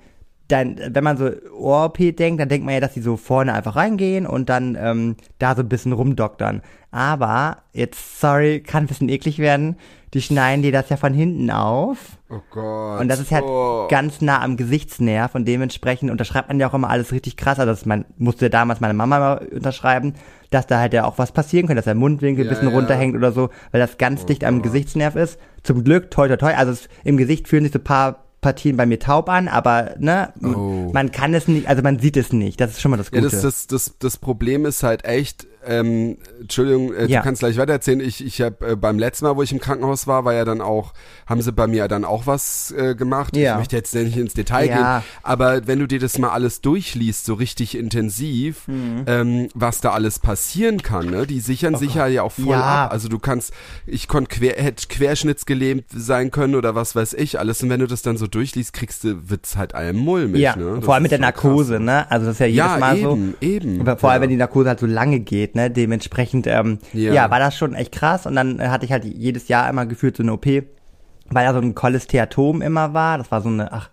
[0.47, 3.75] dann, wenn man so Ohr-OP denkt, dann denkt man ja, dass die so vorne einfach
[3.75, 6.61] reingehen und dann ähm, da so ein bisschen rumdoktern.
[6.91, 9.75] Aber, jetzt, sorry, kann ein bisschen eklig werden,
[10.13, 12.17] die schneiden dir das ja von hinten auf.
[12.29, 13.01] Oh Gott.
[13.01, 13.87] Und das ist halt oh.
[13.89, 17.59] ganz nah am Gesichtsnerv und dementsprechend unterschreibt man ja auch immer alles richtig krass.
[17.59, 20.13] Also das man, musste damals meine Mama mal unterschreiben,
[20.49, 22.75] dass da halt ja auch was passieren könnte, dass der Mundwinkel ein Ja, bisschen ja.
[22.75, 25.39] runterhängt oder so, weil das ganz dicht am Gesichtsnerv ist.
[25.63, 28.77] Zum Glück, toi toi toi, also es, im Gesicht fühlen sich so ein paar Partien
[28.77, 30.89] bei mir taub an, aber ne, Oh.
[30.93, 32.61] man kann es nicht, also man sieht es nicht.
[32.61, 33.31] Das ist schon mal das Ja, Gute.
[33.31, 37.19] das, das, das, das Problem ist halt echt, ähm, Entschuldigung, äh, Ja.
[37.19, 37.99] du kannst gleich weitererzählen.
[37.99, 40.61] Ich, ich habe äh, beim letzten Mal, wo ich im Krankenhaus war, war ja dann
[40.61, 40.93] auch,
[41.25, 43.35] haben sie bei mir dann auch was äh, gemacht.
[43.35, 43.53] Ja.
[43.53, 44.99] Ich möchte jetzt nicht ins Detail Ja.
[44.99, 49.03] gehen, aber wenn du dir das mal alles durchliest, so richtig intensiv, Mhm.
[49.07, 51.27] ähm, was da alles passieren kann, ne?
[51.27, 52.91] Die sichern sich ja, ja auch voll Oh ab.
[52.91, 53.53] Also du kannst,
[53.85, 57.61] ich konnte quer, hätte querschnittsgelähmt sein können oder was weiß ich alles.
[57.63, 60.81] Und wenn du das dann so durchliest, kriegst du, wird's halt einem mulmig, ja, ne?
[60.81, 61.33] Vor allem mit der so krass.
[61.43, 62.09] Narkose, ne?
[62.11, 63.11] Also das ist ja jedes Mal so.
[63.13, 63.97] eben, eben.
[63.97, 67.13] Vor allem, wenn die Narkose halt so lange geht, ne, dementsprechend, ähm, ja.
[67.13, 67.31] Ja.
[67.31, 68.25] war das schon echt krass.
[68.25, 71.53] Und dann äh, hatte ich halt jedes Jahr immer gefühlt so eine OP, weil da
[71.53, 73.17] so ein Cholesteatom immer war.
[73.17, 73.89] Das war so eine, ach,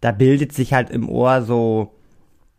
[0.00, 1.94] da bildet sich halt im Ohr so,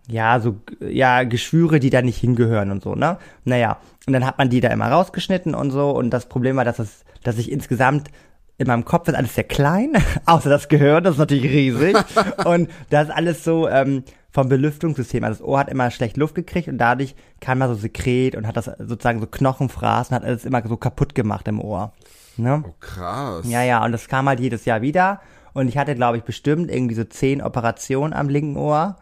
[0.07, 3.17] ja, so, ja, Geschwüre, die da nicht hingehören und so, ne?
[3.43, 5.91] Naja, und dann hat man die da immer rausgeschnitten und so.
[5.91, 8.09] Und das Problem war, dass es, dass ich insgesamt
[8.57, 9.93] in meinem Kopf ist alles sehr klein,
[10.25, 11.97] außer das Gehirn, das ist natürlich riesig.
[12.45, 14.03] und das ist alles so ähm,
[14.35, 15.23] vom Belüftungssystem.
[15.23, 18.45] Also das Ohr hat immer schlecht Luft gekriegt und dadurch kam da so Sekret und
[18.45, 21.93] hat das sozusagen so Knochenfraß und hat alles immer so kaputt gemacht im Ohr.
[22.37, 22.63] Ne?
[22.67, 23.45] Oh, krass.
[23.49, 25.21] Ja, ja, und das kam halt jedes Jahr wieder.
[25.53, 28.97] Und ich hatte, glaube ich, bestimmt irgendwie so zehn Operationen am linken Ohr.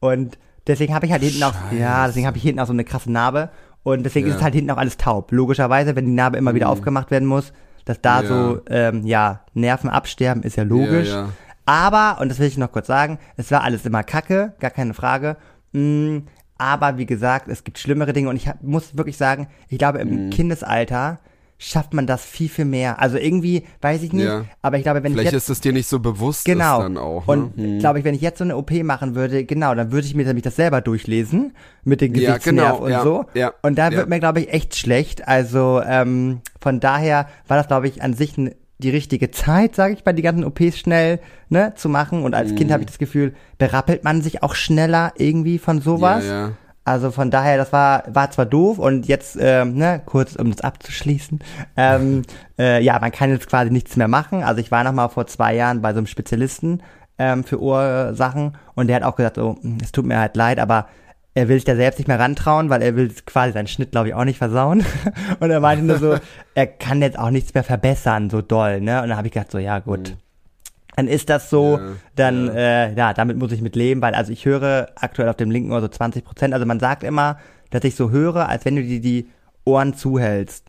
[0.00, 2.84] Und deswegen habe ich halt hinten auch, ja, deswegen habe ich hinten auch so eine
[2.84, 3.48] krasse Narbe.
[3.84, 4.34] Und deswegen Ja.
[4.34, 5.32] ist es halt hinten auch alles taub.
[5.32, 7.54] Logischerweise, wenn die Narbe immer wieder aufgemacht werden muss,
[7.86, 8.28] dass da Ja.
[8.28, 11.08] so, ähm, ja, Nerven absterben, ist ja logisch.
[11.08, 11.30] Ja.
[11.66, 14.94] Aber, und das will ich noch kurz sagen, es war alles immer Kacke, gar keine
[14.94, 15.36] Frage.
[15.72, 16.18] Mm,
[16.58, 20.04] aber wie gesagt, es gibt schlimmere Dinge und ich hab, muss wirklich sagen, ich glaube,
[20.04, 20.10] Mhm.
[20.12, 21.18] im Kindesalter
[21.56, 23.00] schafft man das viel, viel mehr.
[23.00, 24.44] Also irgendwie, weiß ich nicht, Ja.
[24.60, 26.82] aber ich glaube, wenn Vielleicht ich jetzt ist es dir nicht so bewusst Genau.
[26.82, 27.26] dann auch.
[27.26, 27.64] Und ne?
[27.64, 27.78] Hm.
[27.78, 30.26] glaube ich, wenn ich jetzt so eine OP machen würde, genau, dann würde ich mir
[30.26, 33.24] nämlich das selber durchlesen mit den Ja, Gesichtsnerv genau, und ja, so.
[33.34, 33.96] ja, und da ja.
[33.96, 35.26] wird mir, glaube ich, echt schlecht.
[35.26, 39.94] Also ähm, von daher war das, glaube ich, an sich ein die richtige Zeit, sage
[39.94, 42.22] ich, bei die ganzen OPs schnell ne, zu machen.
[42.24, 42.56] Und als Mhm.
[42.56, 46.24] Kind habe ich das Gefühl, berappelt man sich auch schneller irgendwie von sowas.
[46.24, 46.52] Ja, ja.
[46.86, 50.60] Also von daher, das war, war zwar doof und jetzt, ähm, ne, kurz um das
[50.60, 51.38] abzuschließen,
[51.78, 52.22] ähm,
[52.58, 54.42] äh, ja, man kann jetzt quasi nichts mehr machen.
[54.42, 56.82] Also ich war noch mal vor zwei Jahren bei so einem Spezialisten
[57.16, 60.58] ähm, für Ursachen und der hat auch gesagt, so, "Hm, es tut mir halt leid,
[60.58, 60.88] aber
[61.34, 64.08] er will sich da selbst nicht mehr rantrauen, weil er will quasi seinen Schnitt, glaube
[64.08, 64.84] ich, auch nicht versauen.
[65.40, 66.16] Und er meinte nur so,
[66.54, 69.02] er kann jetzt auch nichts mehr verbessern, so doll, ne?
[69.02, 70.16] Und dann habe ich gedacht, so, ja gut,
[70.96, 72.52] dann ist das so, Ja, dann, ja.
[72.54, 75.72] Äh, ja, damit muss ich mit leben, weil also ich höre aktuell auf dem linken
[75.72, 76.54] Ohr so 20 Prozent.
[76.54, 77.38] Also man sagt immer,
[77.70, 79.28] dass ich so höre, als wenn du dir die
[79.64, 80.66] Ohren zuhältst.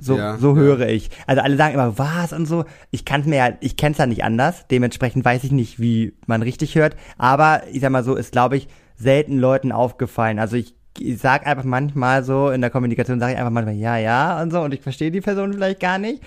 [0.00, 1.10] So, Ja, so höre ich.
[1.26, 2.64] Also alle sagen immer, was und so.
[2.92, 4.66] Ich kann's mir ja, ich kenn's ja nicht anders.
[4.70, 6.94] Dementsprechend weiß ich nicht, wie man richtig hört.
[7.18, 8.68] Aber ich sag mal so, ist glaube ich
[9.00, 10.38] selten Leuten aufgefallen.
[10.38, 13.96] Also ich, ich sag einfach manchmal so in der Kommunikation sage ich einfach manchmal ja,
[13.96, 16.22] ja und so und ich verstehe die Person vielleicht gar nicht.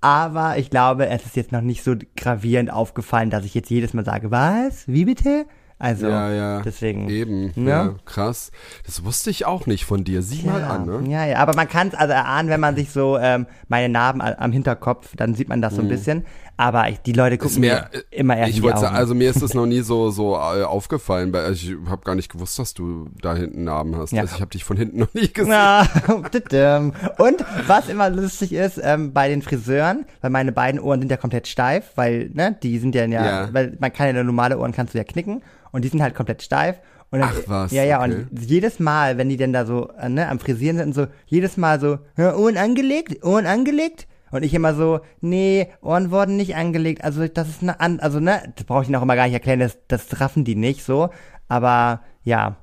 [0.00, 3.94] Aber ich glaube, es ist jetzt noch nicht so gravierend aufgefallen, dass ich jetzt jedes
[3.94, 4.88] Mal sage, was?
[4.88, 5.46] Wie bitte?
[5.78, 6.62] Also, ja, ja.
[6.62, 7.08] deswegen.
[7.08, 7.70] Eben, Ne?
[7.70, 8.52] ja, krass.
[8.86, 10.22] Das wusste ich auch nicht von dir.
[10.22, 11.10] Sieh mal ja, an, ne?
[11.10, 14.20] ja, ja, aber man kann es also erahnen, wenn man sich so ähm, meine Narben
[14.20, 16.24] am Hinterkopf, dann sieht man das so ein bisschen.
[16.62, 18.80] Aber ich, die Leute gucken mir mir, immer erst ich in die Augen.
[18.80, 22.14] sagen, also mir ist das noch nie so so äh, aufgefallen, weil ich habe gar
[22.14, 24.12] nicht gewusst, dass du da hinten Narben hast.
[24.12, 24.22] Ja.
[24.22, 25.52] Also ich habe dich von hinten noch nie gesehen.
[27.18, 31.16] Und was immer lustig ist, ähm, bei den Friseuren, weil meine beiden Ohren sind ja
[31.16, 33.48] komplett steif, weil, ne, die sind ja, ja, Ja.
[33.52, 36.42] weil man kann ja normale Ohren kannst du ja knicken und die sind halt komplett
[36.42, 36.76] steif.
[37.10, 38.24] Und dann, Ach was, Ja, ja, okay.
[38.30, 41.56] und jedes Mal, wenn die denn da so, äh, ne, am Frisieren sind, so, jedes
[41.58, 44.06] Mal so, ja, Ohren angelegt, Ohren angelegt.
[44.32, 47.04] Und ich immer so, nee, Ohren wurden nicht angelegt.
[47.04, 49.34] Also das ist eine an, also ne, das brauche ich ihnen auch immer gar nicht
[49.34, 51.10] erklären, das, das raffen die nicht so.
[51.48, 52.56] Aber ja,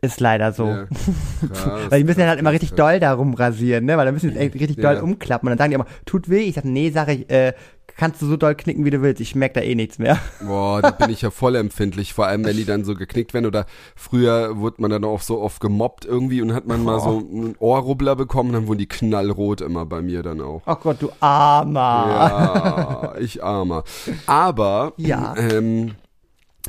[0.00, 0.66] ist leider so.
[0.66, 0.86] Ja.
[1.52, 2.76] Krass, Weil die müssen dann halt immer richtig krass.
[2.76, 3.96] doll darum rasieren, ne?
[3.96, 5.02] Weil dann müssen die echt richtig doll Ja.
[5.02, 5.46] umklappen.
[5.48, 6.40] Und dann sagen die immer, tut weh.
[6.40, 7.52] Ich sag, nee, sag ich, äh,
[7.98, 9.20] kannst du so doll knicken, wie du willst.
[9.20, 10.18] Ich merk da eh nichts mehr.
[10.40, 13.44] Boah, da bin ich ja voll empfindlich, vor allem wenn die dann so geknickt werden
[13.44, 17.18] oder früher wurde man dann auch so oft gemobbt irgendwie und hat man mal so
[17.18, 20.62] einen Ohrrubbler bekommen, dann wurden die knallrot immer bei mir dann auch.
[20.66, 22.06] Oh Gott, du Armer.
[22.08, 23.84] Ja, ich armer.
[24.26, 25.34] Aber Ja.
[25.36, 25.96] ähm,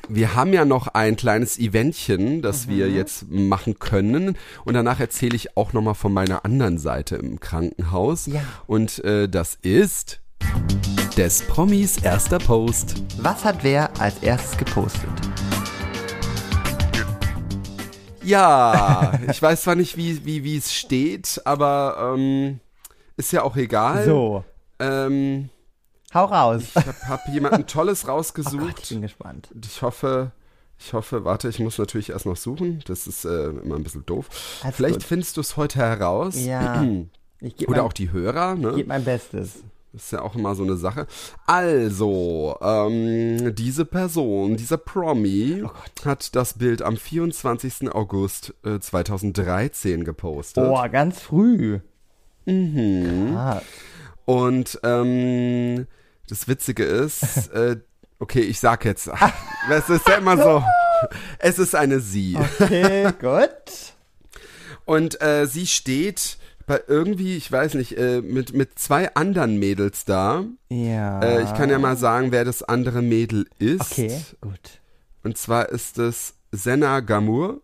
[0.07, 2.71] wir haben ja noch ein kleines Eventchen, das Mhm.
[2.71, 4.35] wir jetzt machen können.
[4.65, 8.25] Und danach erzähle ich auch nochmal von meiner anderen Seite im Krankenhaus.
[8.25, 8.41] Ja.
[8.65, 10.21] Und äh, das ist
[11.19, 13.03] des Promis erster Post.
[13.17, 15.09] Was hat wer als erstes gepostet?
[18.23, 22.61] Ja, ich weiß zwar nicht, wie wie wie es steht, aber ähm,
[23.17, 24.05] ist ja auch egal.
[24.05, 24.45] So,
[24.79, 25.49] Ähm,
[26.13, 26.63] hau raus.
[26.69, 28.89] ich habe hab jemanden Tolles Oh Gott, ich rausgesucht.
[28.89, 29.49] bin gespannt.
[29.61, 30.31] Ich hoffe,
[30.77, 32.81] ich hoffe, warte, ich muss natürlich erst noch suchen.
[32.87, 34.29] Das ist äh, immer ein bisschen doof.
[34.63, 35.03] Alles Vielleicht gut.
[35.03, 36.35] findest du es heute heraus.
[36.39, 36.81] Ja.
[37.41, 38.73] Ich gebe Oder mein, auch die Hörer, ne?
[38.73, 39.63] geb mein Bestes.
[39.91, 41.07] Das ist ja auch immer so eine Sache.
[41.47, 45.71] Also, ähm, diese Person, dieser Promi, Oh
[46.05, 47.91] hat das Bild am 24.
[47.91, 50.63] August äh, 2013 gepostet.
[50.63, 51.79] Oh, ganz früh.
[52.45, 53.33] Mhm.
[53.35, 53.61] Ah,
[54.25, 55.87] Und ähm,
[56.27, 57.77] das Witzige ist, äh,
[58.19, 59.09] okay, ich sag jetzt,
[59.71, 60.63] es ist ja immer so,
[61.39, 62.37] es ist eine Sie.
[62.37, 63.93] okay, gut.
[64.85, 66.38] Und äh, sie steht
[66.69, 70.45] bei irgendwie, ich weiß nicht, äh, mit, mit zwei anderen Mädels da.
[70.69, 71.19] Ja.
[71.19, 73.91] Äh, ich kann ja mal sagen, wer das andere Mädel ist.
[73.93, 74.79] Okay, gut.
[75.23, 77.61] Und zwar ist es Senna Gamur.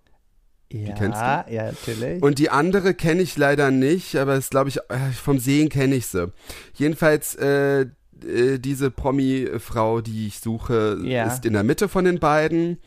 [0.74, 2.24] Ja, kennst ja, natürlich.
[2.24, 5.94] Und die andere kenne ich leider nicht, aber ist glaube ich, äh, vom Sehen kenne
[5.94, 6.34] ich sie.
[6.74, 11.28] Jedenfalls, äh, äh, diese Promi-Frau, die ich suche, Ja.
[11.28, 12.80] ist in der Mitte von den beiden.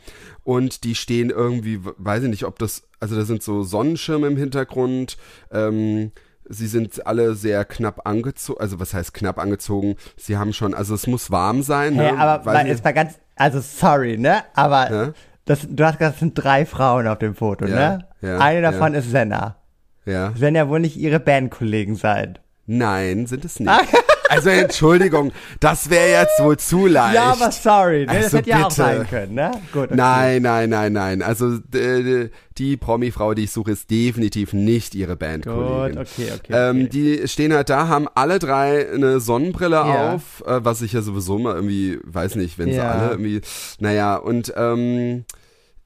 [0.43, 4.37] Und die stehen irgendwie, weiß ich nicht, ob das, also da sind so Sonnenschirme im
[4.37, 5.17] Hintergrund.
[5.53, 6.13] Ähm,
[6.49, 9.97] sie sind alle sehr knapp angezogen, also was heißt knapp angezogen?
[10.17, 11.95] Sie haben schon, also es muss warm sein.
[11.95, 12.19] Hä, ne?
[12.19, 14.43] aber Weiß es war ganz, also sorry, ne?
[14.55, 15.13] Aber Ja?
[15.45, 18.09] das, du hast gesagt, es sind drei Frauen auf dem Foto, Ja, ne?
[18.23, 19.57] ja, Eine davon ist Senna.
[20.05, 20.39] ja.
[20.41, 22.39] Werden ja wohl nicht ihre Bandkollegen sein.
[22.67, 23.71] Nein, sind es nicht.
[24.29, 27.15] Also Entschuldigung, das wäre jetzt wohl zu leicht.
[27.15, 28.07] Ja, aber sorry, ne?
[28.07, 29.51] das Also hätte ja auch sein können, ne?
[29.73, 29.85] Gut.
[29.85, 29.95] Okay.
[29.97, 31.23] Nein, nein, nein, nein.
[31.23, 35.99] Also äh, die Promi-Frau, die ich suche, ist definitiv nicht ihre Gut, Bandkollegin.
[35.99, 36.53] okay, okay.
[36.53, 36.89] Ähm, okay.
[36.89, 40.13] die stehen halt da, haben alle drei eine Sonnenbrille Ja.
[40.15, 42.91] auf, äh, was ich ja sowieso mal irgendwie, weiß nicht, wenn sie Ja.
[42.91, 43.41] alle irgendwie,
[43.79, 45.25] naja, und ähm,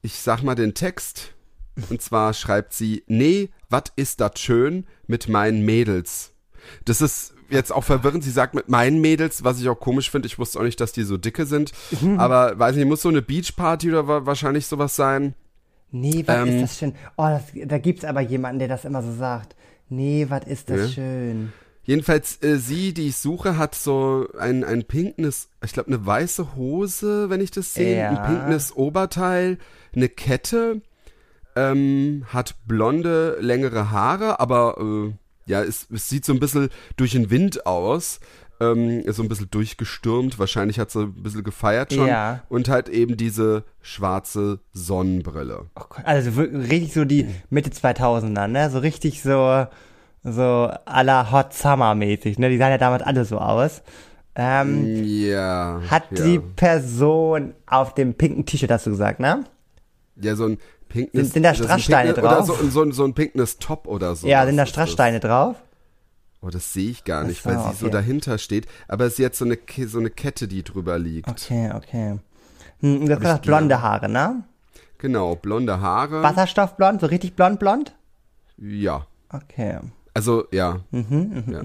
[0.01, 1.31] ich sag mal den Text,
[1.89, 6.31] und zwar schreibt sie, nee, wat ist dat schön mit meinen Mädels.
[6.85, 10.25] Das ist jetzt auch verwirrend, sie sagt mit meinen Mädels, was ich auch komisch finde,
[10.27, 12.19] ich wusste auch nicht, dass die so dicke sind, Mhm.
[12.19, 15.33] aber weiß nicht, muss so eine Beachparty oder wa wahrscheinlich sowas sein.
[15.91, 16.95] Nee, was ähm, ist das schön?
[17.17, 19.55] Oh, das, da gibt's aber jemanden, der das immer so sagt.
[19.89, 20.87] Nee, was ist das Ja.
[20.89, 21.53] schön?
[21.85, 26.55] Jedenfalls, äh, sie, die ich suche, hat so ein, ein pinknes, ich glaube, eine weiße
[26.55, 28.09] Hose, wenn ich das sehe, Ja.
[28.09, 29.57] ein pinknes Oberteil,
[29.95, 30.81] eine Kette,
[31.55, 35.13] ähm, hat blonde, längere Haare, aber äh,
[35.45, 38.19] ja, es, es sieht so ein bisschen durch den Wind aus.
[38.59, 40.37] Ähm, ist so ein bisschen durchgestürmt.
[40.39, 42.07] Wahrscheinlich hat sie ein bisschen gefeiert schon.
[42.07, 42.43] Ja.
[42.49, 45.65] Und halt eben diese schwarze Sonnenbrille.
[45.75, 48.69] Oh Gott, also richtig so die Mitte 2000er, ne?
[48.69, 49.65] So richtig so,
[50.23, 50.41] so
[50.85, 52.49] à la Hot Summer mäßig, ne?
[52.49, 53.81] Die sahen ja damals alle so aus.
[54.35, 55.81] Ähm, Ja.
[55.89, 56.23] hat ja.
[56.25, 59.43] die Person auf dem pinken T-Shirt, hast du gesagt, ne?
[60.15, 60.57] Ja, so ein
[60.93, 61.23] pinknes.
[61.25, 62.59] Sind- sind da Strasssteine pinknes- Oder drauf?
[62.61, 64.27] so, so, so ein pinknes Top oder so.
[64.27, 64.65] ja, sind da?
[64.65, 65.55] Strasssteine drauf?
[66.41, 67.93] Oh, das sehe ich gar nicht, so, weil sie so okay.
[67.93, 68.67] dahinter steht.
[68.87, 71.29] Aber sie hat so eine, so eine Kette, die drüber liegt.
[71.29, 72.19] Okay, okay.
[72.81, 74.43] Hm, du hast gesagt, blonde Haare, ne?
[74.97, 76.21] Genau, blonde Haare.
[76.21, 77.95] Wasserstoffblond, so richtig blond, blond?
[78.57, 79.07] Ja.
[79.29, 79.79] Okay.
[80.13, 80.81] Also, ja.
[80.91, 81.61] Mhm, ja.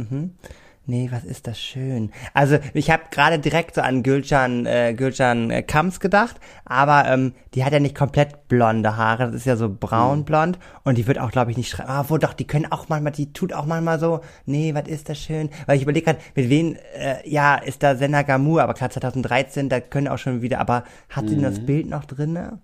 [0.90, 2.12] Nee, was ist das schön.
[2.32, 7.34] Also ich habe gerade direkt so an Gülcan, äh, Gülcan äh, Kams gedacht, aber ähm,
[7.52, 11.18] die hat ja nicht komplett blonde Haare, das ist ja so braunblond und die wird
[11.18, 11.90] auch, glaube ich, nicht schreiben.
[11.90, 15.10] Ah, wo doch, die können auch manchmal, die tut auch manchmal so, nee, was ist
[15.10, 15.50] das schön.
[15.66, 19.68] Weil ich überlege gerade, mit wem, äh, ja, ist da Senna Gamur, aber klar 2013,
[19.68, 21.54] da können auch schon wieder, aber hat sie denn Mhm.
[21.54, 22.60] das Bild noch drinne?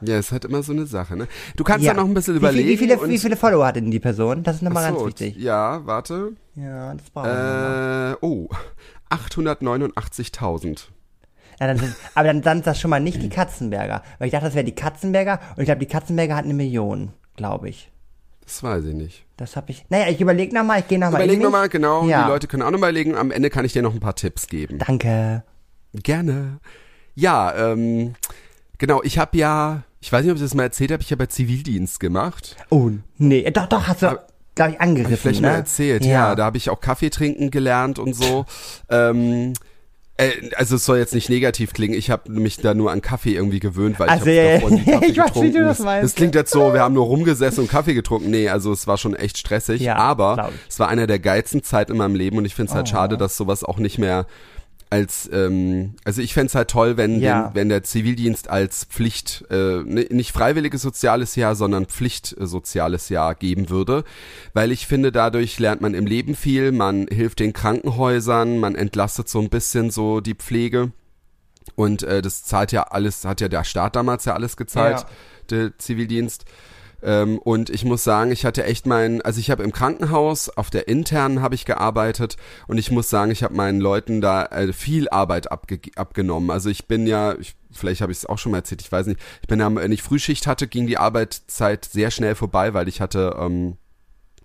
[0.00, 1.28] Ja, ist halt immer so eine Sache, ne?
[1.56, 1.94] Du kannst ja.
[1.94, 2.68] noch ein bisschen wie, überlegen.
[2.68, 4.42] viel- wie, viele, wie viele Follower hat denn die Person?
[4.42, 5.36] Das ist nochmal ganz wichtig.
[5.36, 6.32] Ja, warte.
[6.54, 8.18] Ja, das brauchen wir.
[8.20, 8.48] Äh, oh.
[9.10, 10.88] 889.000.
[11.60, 14.02] Ja, dann sind, aber dann, ist das schon mal nicht die Katzenberger.
[14.18, 17.12] Weil ich dachte, das wäre die Katzenberger und ich glaube, die Katzenberger hat eine Million,
[17.36, 17.90] glaube ich.
[18.44, 19.24] Das weiß ich nicht.
[19.36, 19.84] Das habe ich.
[19.88, 21.22] Naja, ich überlege nochmal, ich gehe nochmal.
[21.22, 22.06] Überleg nochmal, genau.
[22.06, 22.24] Ja.
[22.24, 23.16] Die Leute können auch nochmal überlegen.
[23.16, 24.78] Am Ende kann ich dir noch ein paar Tipps geben.
[24.78, 25.42] Danke.
[25.92, 26.60] Gerne.
[27.14, 28.14] Ja, ähm,
[28.78, 29.02] genau.
[29.02, 31.28] Ich habe ja, ich weiß nicht, ob ich das mal erzählt habe, ich habe ja
[31.28, 32.56] Zivildienst gemacht.
[32.70, 34.18] Oh, nee, doch, doch, hast du,
[34.54, 35.14] glaube ich, Hab angerissen.
[35.14, 35.48] ich vielleicht ne?
[35.48, 36.04] mal erzählt.
[36.04, 38.46] Ja, da habe ich auch Kaffee trinken gelernt und so.
[38.88, 39.52] ähm,
[40.18, 41.92] äh, also es soll jetzt nicht negativ klingen.
[41.94, 44.54] Ich habe mich da nur an Kaffee irgendwie gewöhnt, weil Also, ich ja, habe ja,
[44.60, 45.52] davor nie ja, Kaffee ich weiß, wie getrunken.
[45.52, 46.04] du das meinst.
[46.04, 48.30] Das klingt jetzt so, wir haben nur rumgesessen und Kaffee getrunken.
[48.30, 49.82] Nee, also es war schon echt stressig.
[49.82, 50.60] Ja, aber ich.
[50.70, 52.90] es war einer der geilsten Zeiten in meinem Leben und ich finde es halt Oh.
[52.92, 54.24] schade, dass sowas auch nicht mehr
[54.96, 57.48] als ähm, also ich fänd's halt toll, wenn Ja.
[57.48, 63.08] den, wenn der Zivildienst als Pflicht äh, nicht freiwilliges soziales Jahr, sondern Pflicht äh, soziales
[63.08, 64.04] Jahr geben würde,
[64.54, 69.28] weil ich finde dadurch lernt man im Leben viel, man hilft den Krankenhäusern, man entlastet
[69.28, 70.92] so ein bisschen so die Pflege
[71.74, 75.06] und äh, das zahlt ja alles, hat ja der Staat damals ja alles gezahlt, Ja.
[75.50, 76.44] der Zivildienst.
[77.06, 80.70] Ähm, und ich muss sagen, ich hatte echt meinen, also ich habe im Krankenhaus, auf
[80.70, 84.72] der internen habe ich gearbeitet und ich muss sagen, ich habe meinen Leuten da äh,
[84.72, 86.50] viel Arbeit abge abgenommen.
[86.50, 89.06] Also ich bin ja, ich, vielleicht habe ich es auch schon mal erzählt, ich weiß
[89.06, 92.88] nicht, ich bin ja, wenn ich Frühschicht hatte, ging die Arbeitszeit sehr schnell vorbei, weil
[92.88, 93.76] ich hatte, ähm,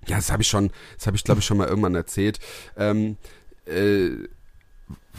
[0.05, 2.39] ja, das habe ich schon, das habe ich glaube ich schon mal irgendwann erzählt.
[2.77, 3.17] Ähm,
[3.65, 4.27] äh,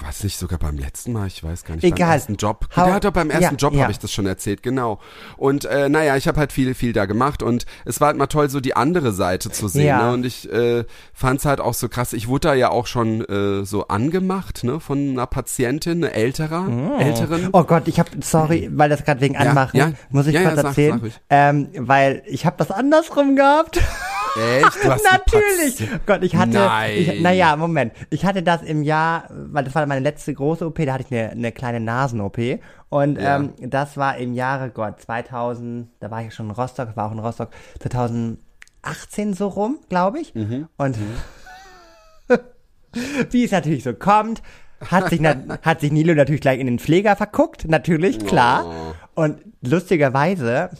[0.00, 1.26] war es nicht sogar beim letzten Mal?
[1.26, 1.82] Ich weiß gar nicht.
[1.82, 2.14] Beim Egal.
[2.14, 2.66] ersten Job.
[2.76, 3.82] Hau- ja, doch, beim ersten ja, Job ja.
[3.82, 4.98] habe ich das schon erzählt, genau.
[5.36, 8.26] Und äh, naja, ich habe halt viel, viel da gemacht und es war halt mal
[8.26, 9.86] toll, so die andere Seite zu sehen.
[9.86, 10.06] Ja.
[10.06, 10.12] Ne?
[10.14, 12.12] Und ich äh, fand es halt auch so krass.
[12.12, 16.98] Ich wurde da ja auch schon äh, so angemacht, ne, von einer Patientin, eine älterer,
[16.98, 17.50] älteren.
[17.52, 19.92] Oh Gott, ich habe, sorry, weil das gerade wegen Anmachen, ja.
[20.10, 21.20] muss ich kurz sag, erzählen, sag ruhig.
[21.30, 23.80] ähm, weil ich habe das andersrum gehabt.
[24.36, 24.84] Echt?
[24.84, 25.76] Natürlich.
[25.78, 26.92] Patient- Gott, ich hatte, Nein.
[26.96, 27.92] ich, naja, Moment.
[28.10, 31.12] Ich hatte das im Jahr, weil das war meine letzte große OP, da hatte ich
[31.12, 32.38] eine, eine kleine Nasen-OP.
[32.88, 33.36] Und Ja.
[33.36, 37.12] ähm, das war im Jahre, Gott, 2000, da war ich schon in Rostock, war auch
[37.12, 40.34] in Rostock, 2018 so rum, glaube ich.
[40.34, 40.68] Mhm.
[40.76, 40.96] Und
[43.30, 44.42] wie es natürlich so kommt,
[44.90, 45.20] hat sich,
[45.62, 48.64] hat sich Nilo natürlich gleich in den Pfleger verguckt, natürlich, klar.
[48.66, 49.22] Oh.
[49.22, 50.70] Und lustigerweise,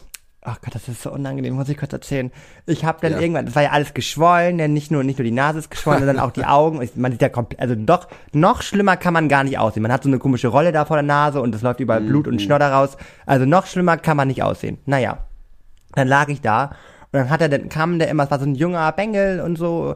[0.45, 2.33] ach Gott, das ist so unangenehm, muss ich kurz erzählen.
[2.67, 3.21] Ich habe dann Ja.
[3.21, 6.01] irgendwann, das war ja alles geschwollen, denn nicht nur, nicht nur die Nase ist geschwollen,
[6.01, 6.81] sondern auch die Augen.
[6.97, 9.83] Man sieht ja komplett, also doch, noch schlimmer kann man gar nicht aussehen.
[9.83, 12.27] Man hat so eine komische Rolle da vor der Nase und es läuft überall Blut
[12.27, 12.33] Mhm.
[12.35, 12.97] und Schnodder raus.
[13.25, 14.79] Also noch schlimmer kann man nicht aussehen.
[14.87, 15.19] Naja.
[15.95, 16.65] Dann lag ich da
[17.13, 19.57] und dann hat er, dann kam der immer, es war so ein junger Bengel und
[19.59, 19.95] so,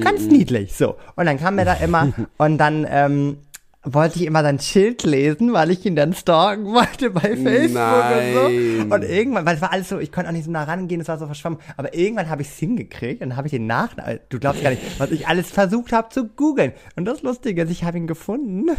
[0.00, 0.94] ganz niedlich, so.
[1.16, 3.38] Und dann kam er da immer und dann, ähm,
[3.84, 7.74] wollte ich immer sein Schild lesen, weil ich ihn dann stalken wollte bei Facebook und
[7.74, 8.34] Nein.
[8.88, 8.94] so.
[8.94, 11.08] Und irgendwann, weil es war alles so, ich konnte auch nicht so nah rangehen, es
[11.08, 13.90] war so verschwommen, aber irgendwann habe ich es hingekriegt und habe ich den nach,
[14.30, 16.72] du glaubst gar nicht, was ich alles versucht habe zu googeln.
[16.96, 18.70] Und das Lustige ist, ich habe ihn gefunden,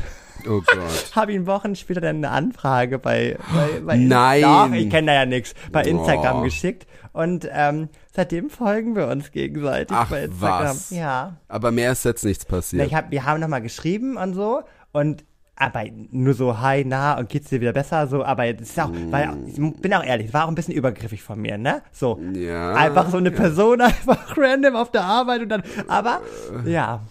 [0.47, 1.11] Oh Gott.
[1.15, 4.41] habe ihn Wochen später dann eine Anfrage bei, bei, bei Nein.
[4.41, 6.41] Doch, ich kenne da ja nichts, bei Instagram Oh.
[6.43, 10.63] geschickt und ähm, seitdem folgen wir uns gegenseitig Ach, bei Instagram.
[10.67, 10.89] was?
[10.89, 11.37] Ja.
[11.47, 12.87] Aber mehr ist jetzt nichts Na, passiert.
[12.87, 14.61] Ich hab, wir haben nochmal geschrieben und so
[14.95, 15.23] und
[15.57, 18.07] aber nur so, hi, na, und geht's dir wieder besser?
[18.07, 21.23] So, aber es ist auch, weil, ich bin auch ehrlich, war auch ein bisschen übergriffig
[21.23, 21.81] von mir, ne?
[21.93, 22.73] So, Ja.
[22.75, 26.19] einfach so eine Person einfach random auf der Arbeit und dann, aber,
[26.65, 27.01] ja.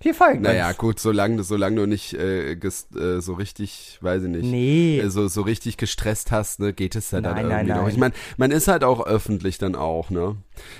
[0.00, 0.78] Wir folgen Naja, uns.
[0.78, 5.00] gut, solange, solange du nicht äh, ges, äh, so richtig, weiß ich nicht, Nee.
[5.00, 7.82] äh, so, so richtig gestresst hast, ne, geht es ja dann Nein, nein, irgendwie noch.
[7.82, 7.90] nein.
[7.92, 10.36] Ich meine, man ist halt auch öffentlich dann auch, ne?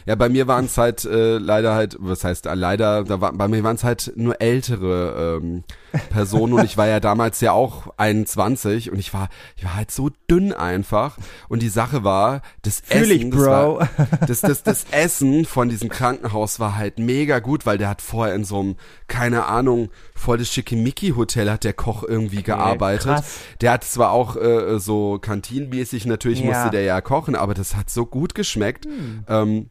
[0.06, 3.32] Ja, bei mir waren es halt äh, leider halt, was heißt äh, leider, da war,
[3.32, 5.64] bei mir waren es halt nur ältere ähm,
[6.10, 9.90] Personen und ich war ja damals ja auch 21 und ich war, ich war halt
[9.90, 11.16] so dünn einfach
[11.48, 13.88] und die Sache war, das Fühl Essen, ich, das war,
[14.26, 18.34] das, das, das Essen von diesem Krankenhaus war halt mega gut, weil der hat vorher
[18.34, 18.76] in so einem,
[19.08, 23.06] keine Ahnung, voll das Schickimicki-Hotel hat der Koch irgendwie gearbeitet.
[23.06, 23.38] krass.
[23.60, 26.46] Der hat zwar auch äh, so kantinenmäßig, natürlich Ja.
[26.46, 28.86] musste der ja kochen, aber das hat so gut geschmeckt.
[29.26, 29.70] Ähm,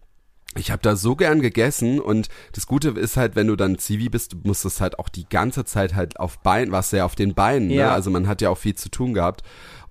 [0.56, 4.10] ich habe da so gern gegessen und das Gute ist halt, wenn du dann Zivi
[4.10, 7.14] bist, du musst es halt auch die ganze Zeit halt auf Bein, warst ja auf
[7.16, 7.76] den Beinen, ne?
[7.76, 7.94] Ja.
[7.94, 9.44] also man hat ja auch viel zu tun gehabt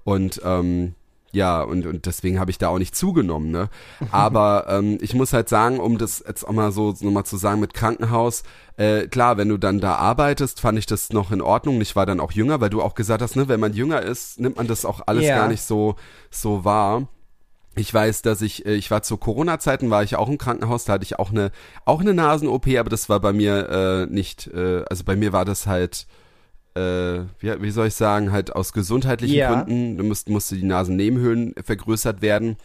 [0.02, 0.94] und ähm,
[1.32, 3.68] ja, und, und deswegen habe ich da auch nicht zugenommen, ne?
[4.10, 7.60] Aber ähm, ich muss halt sagen, um das jetzt auch mal so nochmal zu sagen
[7.60, 8.42] mit Krankenhaus,
[8.76, 11.80] äh, klar, wenn du dann da arbeitest, fand ich das noch in Ordnung.
[11.80, 14.40] Ich war dann auch jünger, weil du auch gesagt hast, ne, wenn man jünger ist,
[14.40, 15.36] nimmt man das auch alles Ja.
[15.36, 15.96] gar nicht so,
[16.30, 17.08] so wahr.
[17.78, 20.94] Ich weiß, dass ich, äh, ich war zu Corona-Zeiten, war ich auch im Krankenhaus, da
[20.94, 21.50] hatte ich auch eine,
[21.84, 25.44] auch eine Nasen-OP, aber das war bei mir äh, nicht, äh, also bei mir war
[25.44, 26.06] das halt,
[26.76, 29.62] äh, wie, wie soll ich sagen, halt aus gesundheitlichen Ja.
[29.62, 32.56] Gründen, musste, musste die Nasennebenhöhlen vergrößert werden.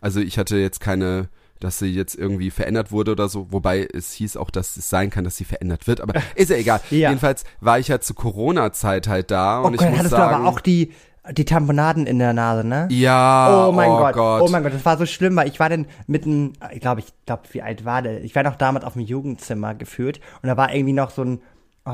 [0.00, 1.28] Also ich hatte jetzt keine,
[1.60, 5.10] dass sie jetzt irgendwie verändert wurde oder so, wobei es hieß auch, dass es sein
[5.10, 6.80] kann, dass sie verändert wird, aber ist ja egal.
[6.90, 7.10] Ja.
[7.10, 10.32] Jedenfalls war ich halt zu Corona-Zeit halt da Oh und ich Gott, muss hattest sagen,
[10.32, 10.92] du aber auch die,
[11.32, 12.88] die Tamponaden in der Nase, ne?
[12.90, 14.14] ja, Oh mein oh Gott.
[14.14, 16.80] Gott, oh mein Gott, das war so schlimm, weil ich war dann mit einem, ich
[16.80, 18.24] glaube, ich glaube, wie alt war der?
[18.24, 21.40] Ich war noch damals auf dem Jugendzimmer geführt und da war irgendwie noch so ein,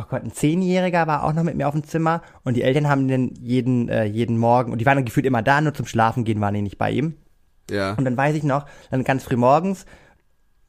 [0.01, 2.89] oh Gott, ein Zehnjähriger war auch noch mit mir auf dem Zimmer und die Eltern
[2.89, 5.87] haben den jeden, äh, jeden Morgen, und die waren dann gefühlt immer da, nur zum
[5.87, 7.15] Schlafen gehen waren die nicht bei ihm.
[7.71, 7.95] ja.
[7.95, 9.87] Und dann weiß ich noch, dann ganz früh morgens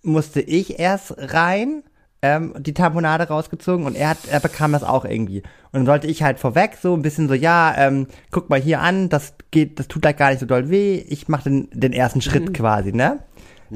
[0.03, 1.83] musste ich erst rein,
[2.21, 5.43] ähm, die Tamponade rausgezogen und er hat, er bekam das auch irgendwie.
[5.71, 8.81] Und dann sollte ich halt vorweg so ein bisschen so, ja, ähm, guck mal hier
[8.81, 10.95] an, das geht, das tut halt gar nicht so doll weh.
[11.07, 13.19] Ich mache den, den ersten Schritt quasi, ne?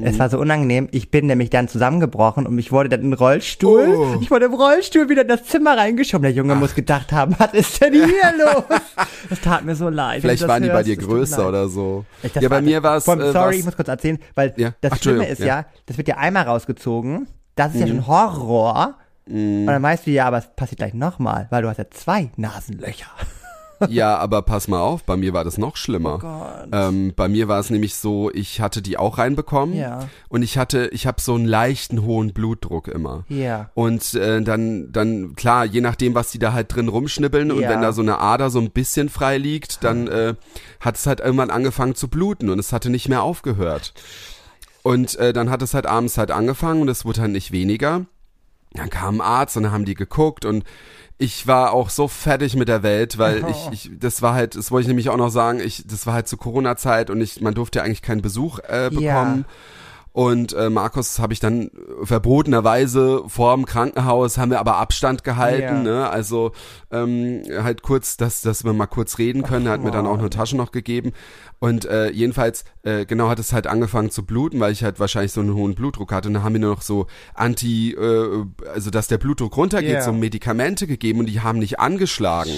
[0.00, 0.88] Es war so unangenehm.
[0.92, 3.94] Ich bin nämlich dann zusammengebrochen und ich wurde dann in den Rollstuhl.
[3.96, 4.18] Oh.
[4.20, 6.22] Ich wurde im Rollstuhl wieder in das Zimmer reingeschoben.
[6.22, 8.04] Der Junge muss gedacht haben, was ist denn hier
[8.38, 8.64] los?
[9.28, 10.20] Das tat mir so leid.
[10.22, 10.88] Vielleicht waren die bei hörst.
[10.88, 12.04] dir tut mir größer oder so.
[12.22, 13.06] Ich, ja, bei war- mir war es.
[13.06, 14.72] Äh, sorry, ich muss kurz erzählen, weil Ja.
[14.80, 15.46] das Ach, Schlimme ist ja.
[15.46, 15.64] ja.
[15.86, 17.90] das wird ja einmal rausgezogen, das ist ja Mhm.
[17.90, 18.94] schon Horror.
[19.26, 22.30] Und dann weißt du ja, aber es passiert gleich nochmal, weil du hast ja zwei
[22.36, 23.06] Nasenlöcher.
[23.88, 26.20] Ja, aber pass mal auf, bei mir war das noch schlimmer.
[26.22, 26.68] Oh.
[26.76, 30.08] Ähm, bei mir war es nämlich so, ich hatte die auch reinbekommen Ja.
[30.28, 33.24] und ich hatte, ich habe so einen leichten hohen Blutdruck immer.
[33.28, 33.70] Ja.
[33.74, 37.70] Und äh, dann, dann, klar, je nachdem, was die da halt drin rumschnibbeln und Ja.
[37.70, 40.34] wenn da so eine Ader so ein bisschen frei liegt, dann äh,
[40.80, 43.94] hat es halt irgendwann angefangen zu bluten und es hatte nicht mehr aufgehört.
[44.82, 48.06] Und äh, dann hat es halt abends halt angefangen und es wurde halt nicht weniger.
[48.74, 50.64] Dann kam ein Arzt und dann haben die geguckt und
[51.22, 54.70] ich war auch so fertig mit der Welt, weil ich, ich, das war halt, das
[54.70, 57.54] wollte ich nämlich auch noch sagen, ich, das war halt zu Corona-Zeit und ich, man
[57.54, 59.44] durfte ja eigentlich keinen Besuch äh, bekommen.
[60.14, 61.70] Und äh, Markus habe ich dann
[62.02, 65.82] verbotenerweise vor dem Krankenhaus, haben wir aber Abstand gehalten, Ja.
[65.82, 66.10] ne?
[66.10, 66.52] Also
[66.90, 69.66] ähm, halt kurz, dass, dass wir mal kurz reden können.
[69.66, 71.12] Er hat mir dann auch eine Tasche noch gegeben.
[71.60, 75.32] Und äh, jedenfalls, äh, genau, hat es halt angefangen zu bluten, weil ich halt wahrscheinlich
[75.32, 76.28] so einen hohen Blutdruck hatte.
[76.28, 80.02] Und dann haben mir nur noch so Anti, äh, also dass der Blutdruck runtergeht, Ja.
[80.02, 82.52] so Medikamente gegeben und die haben nicht angeschlagen.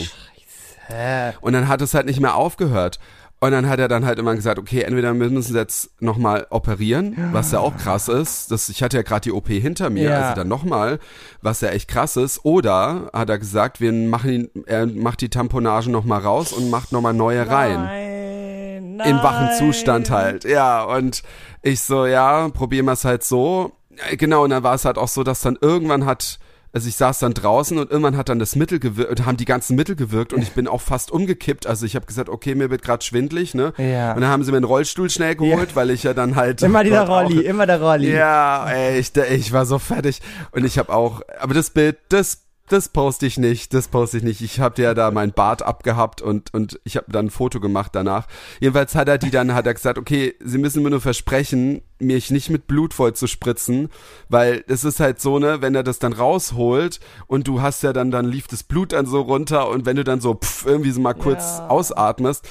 [0.86, 1.32] Hä?
[1.40, 2.98] Und dann hat es halt nicht mehr aufgehört.
[3.40, 7.14] Und dann hat er dann halt immer gesagt, okay, entweder müssen sie jetzt nochmal operieren,
[7.32, 8.50] was ja auch krass ist.
[8.50, 10.20] Das, ich hatte ja gerade die OP hinter mir, Ja.
[10.22, 10.98] also dann nochmal,
[11.42, 12.44] was ja echt krass ist.
[12.44, 16.92] Oder hat er gesagt, wir machen ihn, er macht die Tamponage nochmal raus und macht
[16.92, 17.82] nochmal neue rein.
[17.82, 19.10] Nein, nein.
[19.10, 20.44] Im wachen Zustand halt.
[20.44, 21.22] Ja, und
[21.60, 23.72] ich so, ja, probieren wir es halt so.
[24.16, 26.38] Genau, und dann war es halt auch so, dass dann irgendwann hat,
[26.74, 29.76] also ich saß dann draußen und irgendwann hat dann das Mittel gewirkt, haben die ganzen
[29.76, 31.66] Mittel gewirkt und ich bin auch fast umgekippt.
[31.66, 33.72] Also ich habe gesagt, okay, mir wird gerade schwindlig, ne?
[33.78, 34.12] Ja.
[34.12, 36.84] Und dann haben sie mir einen Rollstuhl schnell geholt, weil ich ja dann halt Immer
[36.84, 38.12] dieser dort auch- Rolli, immer der Rolli.
[38.12, 40.20] ja, ey, ich, ich war so fertig.
[40.52, 44.22] Und ich habe auch, aber das Bild, das, das poste ich nicht, das poste ich
[44.22, 44.40] nicht.
[44.40, 47.90] Ich habe ja da mein Bart abgehabt und, und ich habe dann ein Foto gemacht
[47.94, 48.26] danach.
[48.58, 52.30] Jedenfalls hat er die dann, hat er gesagt, okay, sie müssen mir nur versprechen, mich
[52.30, 53.90] nicht mit Blut voll zu spritzen,
[54.28, 57.92] weil es ist halt so, ne, wenn er das dann rausholt und du hast ja
[57.92, 60.90] dann, dann lief das Blut dann so runter und wenn du dann so pff, irgendwie
[60.90, 61.68] so mal kurz Ja.
[61.68, 62.48] ausatmest,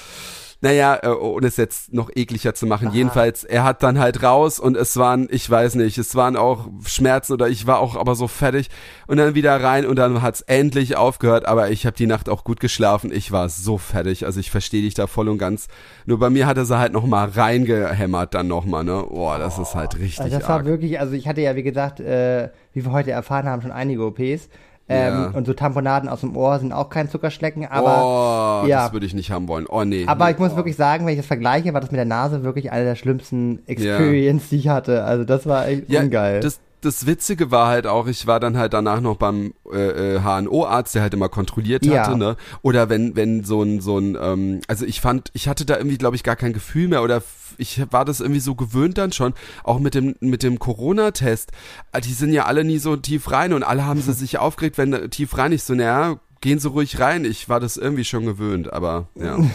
[0.64, 2.88] Naja, äh, ohne es jetzt noch ekliger zu machen.
[2.88, 2.95] Aha.
[2.95, 6.70] Jedenfalls, er hat dann halt raus und es waren, ich weiß nicht, es waren auch
[6.86, 8.70] Schmerzen oder ich war auch aber so fertig
[9.05, 12.45] und dann wieder rein und dann hat's endlich aufgehört, aber ich habe die Nacht auch
[12.45, 13.11] gut geschlafen.
[13.14, 15.68] Ich war so fertig, also ich verstehe dich da voll und ganz.
[16.05, 19.03] Nur bei mir hat er sie halt noch mal reingehämmert dann noch mal, ne?
[19.09, 21.99] Boah, das ist halt richtig also Das war wirklich, also ich hatte ja, wie gesagt,
[21.99, 24.47] äh, wie wir heute erfahren haben, schon einige OPs.
[24.89, 25.27] Ähm, ja.
[25.29, 28.63] Und so Tamponaden aus dem Ohr sind auch kein Zuckerschlecken, aber.
[28.63, 28.84] Oh, ja.
[28.84, 29.65] das würde ich nicht haben wollen.
[29.67, 30.05] Oh nee.
[30.07, 30.55] Aber nee, ich muss oh.
[30.57, 33.59] wirklich sagen, wenn ich das vergleiche, war das mit der Nase wirklich eine der schlimmsten
[33.65, 34.47] Experience, ja.
[34.49, 35.05] die ich hatte.
[35.05, 36.41] Also das war echt ja, ungeil.
[36.41, 40.95] Das, das Witzige war halt auch, ich war dann halt danach noch beim äh, HNO-Arzt,
[40.95, 42.17] der halt immer kontrolliert hatte, ja.
[42.17, 42.36] ne?
[42.61, 45.97] Oder wenn, wenn so ein, so ein, ähm, also ich fand, ich hatte da irgendwie,
[45.97, 47.21] glaube ich, gar kein Gefühl mehr oder
[47.58, 49.34] ich war das irgendwie so gewöhnt dann schon,
[49.64, 51.51] auch mit dem, mit dem Corona-Test.
[51.91, 54.78] Ah, die sind ja alle nie so tief rein und alle haben sie sich aufgeregt,
[54.78, 57.26] wenn tief rein ich so, naja, gehen Sie ruhig rein.
[57.26, 59.38] Ich war das irgendwie schon gewöhnt, aber ja.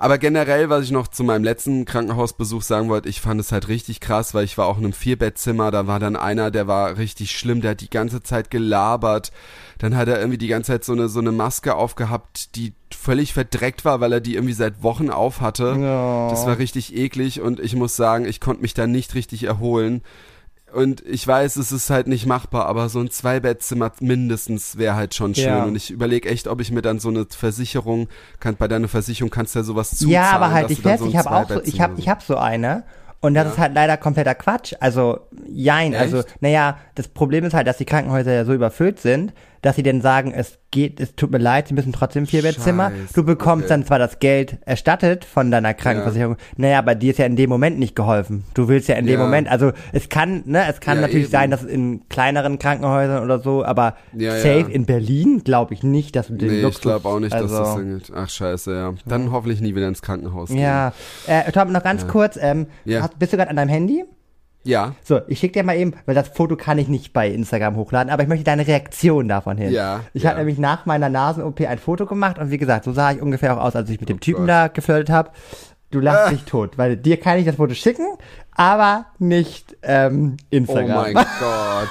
[0.00, 3.66] Aber generell, was ich noch zu meinem letzten Krankenhausbesuch sagen wollte, ich fand es halt
[3.66, 6.96] richtig krass, weil ich war auch in einem Vierbettzimmer, da war dann einer, der war
[6.98, 9.32] richtig schlimm, der hat die ganze Zeit gelabert.
[9.78, 13.32] Dann hat er irgendwie die ganze Zeit so eine, so eine Maske aufgehabt, die völlig
[13.32, 15.76] verdreckt war, weil er die irgendwie seit Wochen auf hatte.
[15.78, 16.28] Ja.
[16.30, 20.02] Das war richtig eklig und ich muss sagen, ich konnte mich da nicht richtig erholen.
[20.74, 25.14] Und ich weiß, es ist halt nicht machbar, aber so ein Zweibettzimmer mindestens wäre halt
[25.14, 25.44] schon schön.
[25.44, 25.64] Ja.
[25.64, 28.08] Und ich überlege echt, ob ich mir dann so eine Versicherung,
[28.40, 30.10] kann, bei deiner Versicherung kannst du ja sowas zuzahlen.
[30.10, 32.36] Ja, aber halt ich fest, so ich habe auch so, ich habe ich hab so
[32.36, 32.82] eine.
[33.20, 33.50] Und das ja.
[33.52, 34.74] ist halt leider kompletter Quatsch.
[34.80, 35.92] Also, jein.
[35.92, 36.02] Echt?
[36.02, 39.32] Also, naja, das Problem ist halt, dass die Krankenhäuser ja so überfüllt sind,
[39.62, 42.92] dass sie dann sagen, es geht, es tut mir leid, sie müssen trotzdem Vierbettzimmer.
[43.14, 43.74] Du bekommst okay.
[43.74, 46.44] dann zwar das Geld erstattet von deiner Krankenversicherung, ja.
[46.56, 48.44] naja, aber dir ist ja in dem Moment nicht geholfen.
[48.54, 49.12] Du willst ja in ja.
[49.12, 51.32] dem Moment, also es kann, ne, es kann ja, natürlich eben.
[51.32, 56.28] sein, dass in kleineren Krankenhäusern oder so, aber safe in Berlin glaube ich nicht, dass
[56.28, 58.12] du den nee, Luxus, ich glaube auch nicht, also, dass das singt.
[58.14, 58.94] Ach scheiße, ja.
[59.06, 60.58] Dann hoffentlich nie wieder ins Krankenhaus gehen.
[60.58, 60.92] Ja.
[61.26, 64.04] Äh, Tom, noch ganz kurz, ähm, hast, bist du gerade an deinem Handy?
[64.64, 64.94] Ja.
[65.02, 68.12] So, ich schicke dir mal eben, weil das Foto kann ich nicht bei Instagram hochladen,
[68.12, 69.72] aber ich möchte deine Reaktion davon hin.
[69.72, 70.00] Ja.
[70.12, 70.30] Ich ja.
[70.30, 73.56] habe nämlich nach meiner Nasen-OP ein Foto gemacht und wie gesagt, so sah ich ungefähr
[73.56, 74.48] auch aus, als ich mit dem oh Typen Gott.
[74.48, 75.30] da geflirtet habe.
[75.90, 76.30] Du lachst ah.
[76.30, 78.06] dich tot, weil dir kann ich das Foto schicken,
[78.52, 80.98] aber nicht ähm, Instagram.
[80.98, 81.88] Oh mein Gott.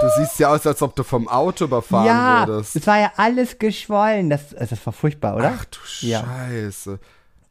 [0.00, 2.74] Du siehst ja aus, als ob du vom Auto überfahren ja, würdest.
[2.74, 4.30] Ja, es war ja alles geschwollen.
[4.30, 5.52] Das, das war furchtbar, oder?
[5.56, 6.98] Ach du Scheiße.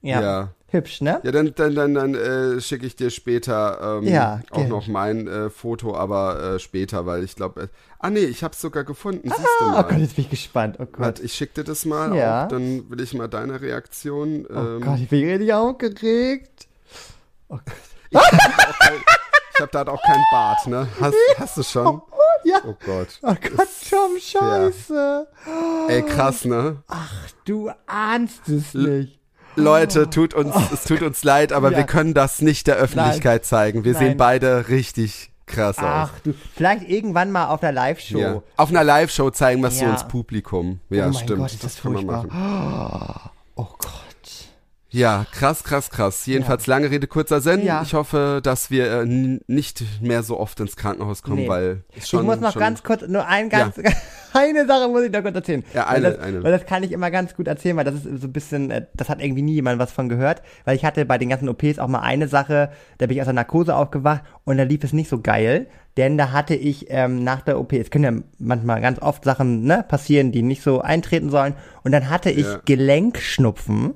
[0.02, 0.22] Ja.
[0.22, 0.50] ja.
[0.72, 1.20] Hübsch, ne?
[1.24, 5.28] Ja, dann, dann, dann, dann äh, schicke ich dir später ähm, ja, auch noch mein
[5.28, 7.64] äh, Foto, aber äh, später, weil ich glaube.
[7.64, 9.32] Äh, ah nee, ich habe es sogar gefunden.
[9.32, 9.84] Ah, Siehst du mal.
[9.84, 10.76] Oh Gott, jetzt bin ich gespannt.
[10.80, 11.00] Oh Gott.
[11.00, 12.16] Warte, ich schicke dir das mal.
[12.16, 12.46] Ja.
[12.46, 14.46] Auch, dann will ich mal deine Reaktion.
[14.48, 16.68] Oh ähm, oh Gott, ich bin richtig aufgeregt.
[17.48, 17.76] Oh Gott.
[18.12, 19.02] Ich habe
[19.60, 20.88] hab da auch keinen Bart, ne?
[21.02, 21.88] Hast, hast du schon?
[21.88, 22.58] Oh, oh, ja.
[22.66, 23.20] Oh Gott.
[23.24, 25.28] Oh Gott, Tom, scheiße.
[25.48, 25.88] Ja.
[25.88, 26.84] Ey, krass, ne?
[26.88, 27.12] Ach,
[27.46, 29.19] du ahnst es nicht.
[29.60, 30.62] Leute, tut uns, oh.
[30.74, 31.78] es tut uns leid, aber ja.
[31.78, 33.44] wir können das nicht der Öffentlichkeit Nein.
[33.44, 33.84] zeigen.
[33.84, 34.04] Wir Nein.
[34.04, 36.22] sehen beide richtig krass Ach, aus.
[36.24, 38.20] du, vielleicht irgendwann mal auf einer Live-Show.
[38.20, 38.42] Ja.
[38.56, 39.88] Auf einer Live-Show zeigen wir es ja.
[39.88, 40.80] so ins Publikum.
[40.90, 41.40] Ja, oh stimmt.
[41.40, 43.30] Gott, das, das kann man machen.
[43.56, 44.09] Oh Gott.
[44.92, 46.26] Ja, krass, krass, krass.
[46.26, 46.74] Jedenfalls ja.
[46.74, 47.64] lange Rede, kurzer Sinn.
[47.64, 47.84] Ja.
[47.84, 51.48] Ich hoffe, dass wir äh, nicht mehr so oft ins Krankenhaus kommen, nee.
[51.48, 53.92] weil schon, Ich muss noch schon, ganz kurz, nur ein ganz, ja.
[54.34, 55.64] eine Sache muss ich noch kurz erzählen.
[55.74, 56.44] Ja, eine, weil das, eine.
[56.44, 58.86] Weil das kann ich immer ganz gut erzählen, weil das ist so ein bisschen, äh,
[58.96, 60.42] das hat irgendwie nie jemand was von gehört.
[60.66, 63.28] Weil ich hatte bei den ganzen OPs auch mal eine Sache, da bin ich aus
[63.28, 65.68] der Narkose aufgewacht und da lief es nicht so geil.
[65.98, 69.64] Denn da hatte ich ähm, nach der OP, es können ja manchmal ganz oft Sachen
[69.66, 71.54] ne, passieren, die nicht so eintreten sollen.
[71.84, 73.96] Und dann hatte ich Gelenkschnupfen.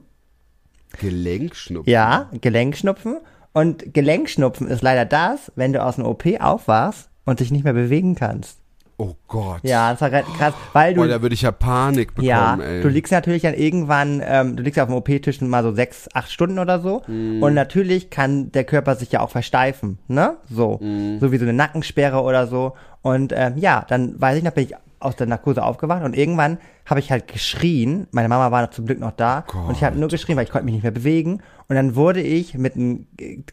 [1.00, 1.92] Gelenkschnupfen?
[1.92, 3.18] Ja, Gelenkschnupfen.
[3.54, 7.74] Und Gelenkschnupfen ist leider das, wenn du aus einer OP aufwachst und dich nicht mehr
[7.74, 8.58] bewegen kannst.
[8.98, 9.62] Oh Gott.
[9.64, 11.02] Ja, das war krass, weil du.
[11.02, 12.82] Oh, da würde ich ja Panik bekommen, ja, ey.
[12.82, 16.08] Du liegst natürlich dann irgendwann, ähm, du liegst ja auf dem OP-Tisch mal so sechs,
[16.14, 17.02] acht Stunden oder so.
[17.08, 17.42] Mm.
[17.42, 20.38] Und natürlich kann der Körper sich ja auch versteifen, ne?
[20.50, 20.80] So.
[20.80, 21.20] Mm.
[21.20, 22.74] So wie so eine Nackensperre oder so.
[23.02, 26.58] Und ähm, ja, dann weiß ich noch, bin ich aus der Narkose aufgewacht und irgendwann
[26.86, 28.08] habe ich halt geschrien.
[28.12, 29.70] Meine Mama war zum Glück noch da Gott.
[29.70, 31.42] und ich habe nur geschrien, weil ich konnte mich nicht mehr bewegen.
[31.68, 33.08] Und dann wurde ich mit einem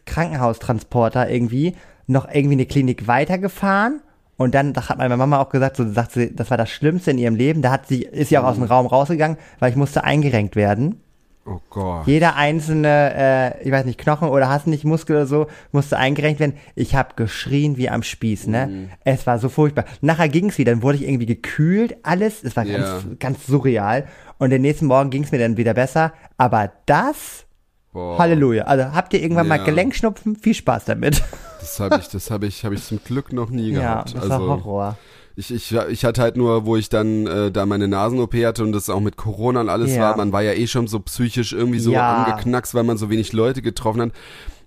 [0.05, 1.75] Krankenhaustransporter irgendwie
[2.07, 4.01] noch irgendwie eine Klinik weitergefahren.
[4.37, 7.19] Und dann hat meine Mama auch gesagt, so sagt sie, das war das Schlimmste in
[7.19, 7.61] ihrem Leben.
[7.61, 11.01] Da hat sie, ist sie auch aus dem Raum rausgegangen, weil ich musste eingerenkt werden.
[11.45, 12.05] Oh Gott.
[12.05, 16.39] Jeder einzelne, äh, ich weiß nicht, Knochen oder hast nicht Muskel oder so, musste eingerenkt
[16.39, 16.53] werden.
[16.75, 18.67] Ich habe geschrien wie am Spieß, ne?
[18.67, 18.89] Mhm.
[19.03, 19.85] Es war so furchtbar.
[20.01, 22.43] Nachher ging's wieder, dann wurde ich irgendwie gekühlt, alles.
[22.43, 22.77] Es war ja.
[22.77, 24.07] ganz, ganz surreal.
[24.37, 26.13] Und den nächsten Morgen ging's mir dann wieder besser.
[26.37, 27.45] Aber das,
[27.91, 28.17] Boah.
[28.19, 28.65] Halleluja.
[28.65, 29.57] Also habt ihr irgendwann ja.
[29.57, 30.35] mal Gelenkschnupfen?
[30.35, 31.21] Viel Spaß damit.
[31.59, 34.11] Das habe ich, das habe ich, habe ich zum Glück noch nie gehabt.
[34.11, 34.97] Ja, das also, war Horror.
[35.35, 38.71] Ich, ich, ich hatte halt nur, wo ich dann äh, da meine Nasen-OP hatte und
[38.73, 40.01] das auch mit Corona und alles Ja.
[40.01, 42.09] war, man war ja eh schon so psychisch irgendwie so Ja.
[42.09, 44.11] angeknackst, weil man so wenig Leute getroffen hat.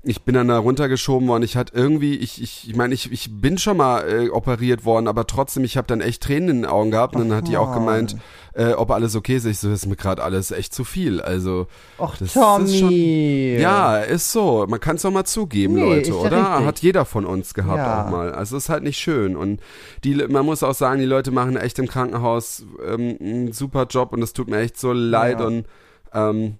[0.07, 1.43] Ich bin dann da runtergeschoben worden.
[1.45, 5.09] Ich hatte irgendwie, ich, ich, ich meine, ich, ich bin schon mal äh, operiert worden,
[5.09, 7.17] aber trotzdem, ich habe dann echt Tränen in den Augen gehabt.
[7.17, 8.15] Und dann hat die auch gemeint,
[8.53, 9.47] äh, ob alles okay ist.
[9.47, 11.23] Ich so, das ist mir gerade alles echt zu viel.
[11.23, 12.65] Also, Och, das Tommy.
[12.65, 14.67] ist schon, ja, ist so.
[14.69, 16.37] Man kann es doch mal zugeben, Nee, Leute, oder?
[16.51, 16.67] richtig.
[16.67, 18.05] Hat jeder von uns gehabt Ja.
[18.07, 18.33] auch mal.
[18.33, 19.37] Also ist halt nicht schön.
[19.37, 19.61] Und
[20.05, 24.13] die, man muss auch sagen, die Leute machen echt im Krankenhaus ähm, einen super Job
[24.13, 25.41] und es tut mir echt so leid.
[25.41, 25.47] Ja.
[25.47, 25.65] Und
[26.13, 26.59] ähm,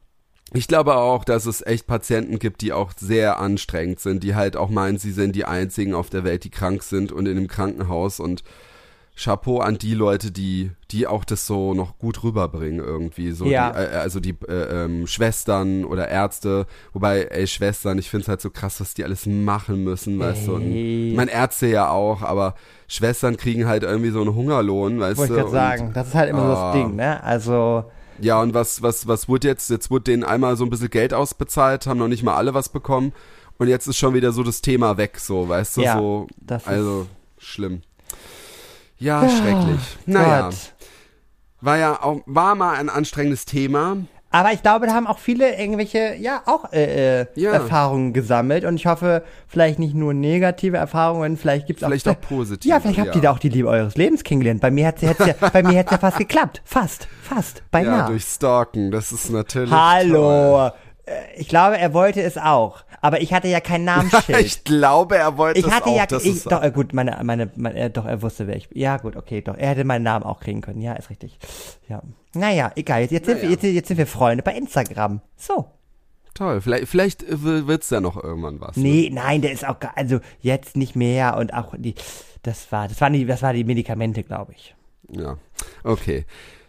[0.55, 4.57] ich glaube auch, dass es echt Patienten gibt, die auch sehr anstrengend sind, die halt
[4.57, 7.49] auch meinen, sie sind die einzigen auf der Welt, die krank sind und in einem
[7.49, 8.43] Krankenhaus und
[9.17, 13.31] Chapeau an die Leute, die, die auch das so noch gut rüberbringen irgendwie.
[13.31, 13.71] So Ja.
[13.71, 18.41] die, äh, also die äh, ähm, Schwestern oder Ärzte, wobei, ey, Schwestern, ich find's halt
[18.41, 20.55] so krass, was die alles machen müssen, weißt du.
[20.57, 21.11] Und, Ey.
[21.11, 22.57] ich meine, Ärzte ja auch, aber
[22.89, 25.39] Schwestern kriegen halt irgendwie so einen Hungerlohn, weißt Wollte du.
[25.39, 25.93] ich gerade sagen.
[25.95, 26.73] Das ist halt immer so das Ah.
[26.73, 27.23] Ding, ne?
[27.23, 27.85] Also,
[28.21, 29.71] ja, und was, was, was wurde jetzt?
[29.71, 32.69] Jetzt wurde denen einmal so ein bisschen Geld ausbezahlt, haben noch nicht mal alle was
[32.69, 33.13] bekommen.
[33.59, 36.27] Und jetzt ist schon wieder so das Thema weg, so, weißt du, Ja, so.
[36.65, 37.07] also,
[37.39, 37.83] schlimm.
[38.99, 39.81] Ja, schrecklich.
[40.07, 40.75] Naja, Gott.
[41.61, 43.99] war ja auch, war mal ein anstrengendes Thema.
[44.35, 47.53] Aber ich glaube, da haben auch viele irgendwelche, ja, auch äh, äh, Ja.
[47.53, 48.65] Erfahrungen gesammelt.
[48.65, 52.81] Und ich hoffe, vielleicht nicht nur negative Erfahrungen, vielleicht gibt's Vielleicht auch, auch positive, Ja,
[52.81, 53.15] vielleicht habt ja.
[53.15, 54.61] ihr da auch die Liebe eures Lebens kennengelernt.
[54.61, 56.63] Bei mir hat's ja, hat's ja, bei mir hat's ja fast geklappt.
[56.65, 58.07] Fast, fast, Ja, beinahe.
[58.11, 59.71] durch Stalken, das ist natürlich.
[59.71, 59.79] toll.
[59.79, 60.67] Hallo.
[60.67, 60.71] Äh,
[61.37, 62.85] Ich glaube, er wollte es auch.
[63.03, 64.41] Aber ich hatte ja kein Namensschild.
[64.41, 66.95] ich glaube, er wollte Ich es hatte auch, ja, dass ich, es doch, äh, gut,
[66.95, 68.81] meine, meine, meine äh, doch, er wusste, wer ich bin.
[68.81, 70.81] Ja, gut, okay, doch, er hätte meinen Namen auch kriegen können.
[70.81, 71.39] Ja, ist richtig.
[71.89, 72.01] Ja.
[72.35, 73.51] Naja, egal, jetzt, jetzt, sind, wir, Naja.
[73.51, 75.21] jetzt, jetzt sind wir Freunde bei Instagram.
[75.37, 75.67] So.
[76.33, 76.61] toll.
[76.63, 78.77] Vielleicht, vielleicht äh, wird's ja noch irgendwann was.
[78.77, 78.83] Ne?
[78.89, 81.95] Nee, nein, der ist auch, gar- also jetzt nicht mehr und auch die,
[82.43, 84.75] das war, das waren die, das war die Medikamente, glaube ich.
[85.11, 85.37] Ja,
[85.85, 86.25] okay.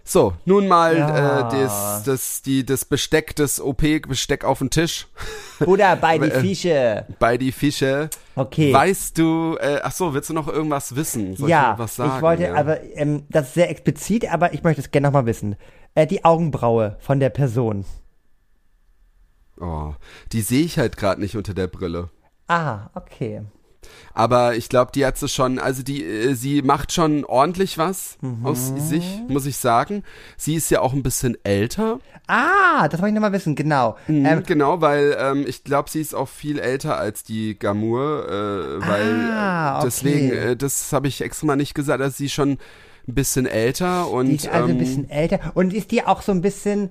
[0.07, 1.49] So, nun mal Ja.
[1.49, 5.07] äh, das, das, die, das Besteck, das OP-Besteck auf den Tisch
[5.65, 7.05] Oder bei die Äh, Fische.
[7.17, 8.11] bei die Fische.
[8.35, 8.71] Okay.
[8.71, 11.35] Weißt du, äh, ach so, willst du noch irgendwas wissen?
[11.35, 12.13] Soll ja, ich was sagen?
[12.17, 12.53] ich wollte, ja?
[12.53, 15.55] aber ähm, das ist sehr explizit, aber ich möchte es gerne nochmal wissen.
[15.95, 17.83] Äh, die Augenbraue von der Person.
[19.59, 19.93] Oh,
[20.33, 22.09] die sehe ich halt gerade nicht unter der Brille.
[22.47, 23.41] Ah, okay.
[24.13, 28.17] Aber ich glaube, die hat sie schon, also die, äh, sie macht schon ordentlich was
[28.21, 28.45] Mhm.
[28.45, 30.03] aus sich, muss ich sagen.
[30.37, 31.99] Sie ist ja auch ein bisschen älter.
[32.27, 33.97] Ah, das wollte ich nochmal wissen, genau.
[34.07, 38.27] Mhm, Ähm, genau, weil ähm, ich glaube, sie ist auch viel älter als die Gamur,
[38.29, 39.85] äh, weil Ah, okay.
[39.85, 42.57] deswegen, äh, das habe ich extra mal nicht gesagt, dass sie schon
[43.07, 45.39] ein bisschen älter und die ist also ein ähm, bisschen älter.
[45.53, 46.89] Und ist die auch so ein bisschen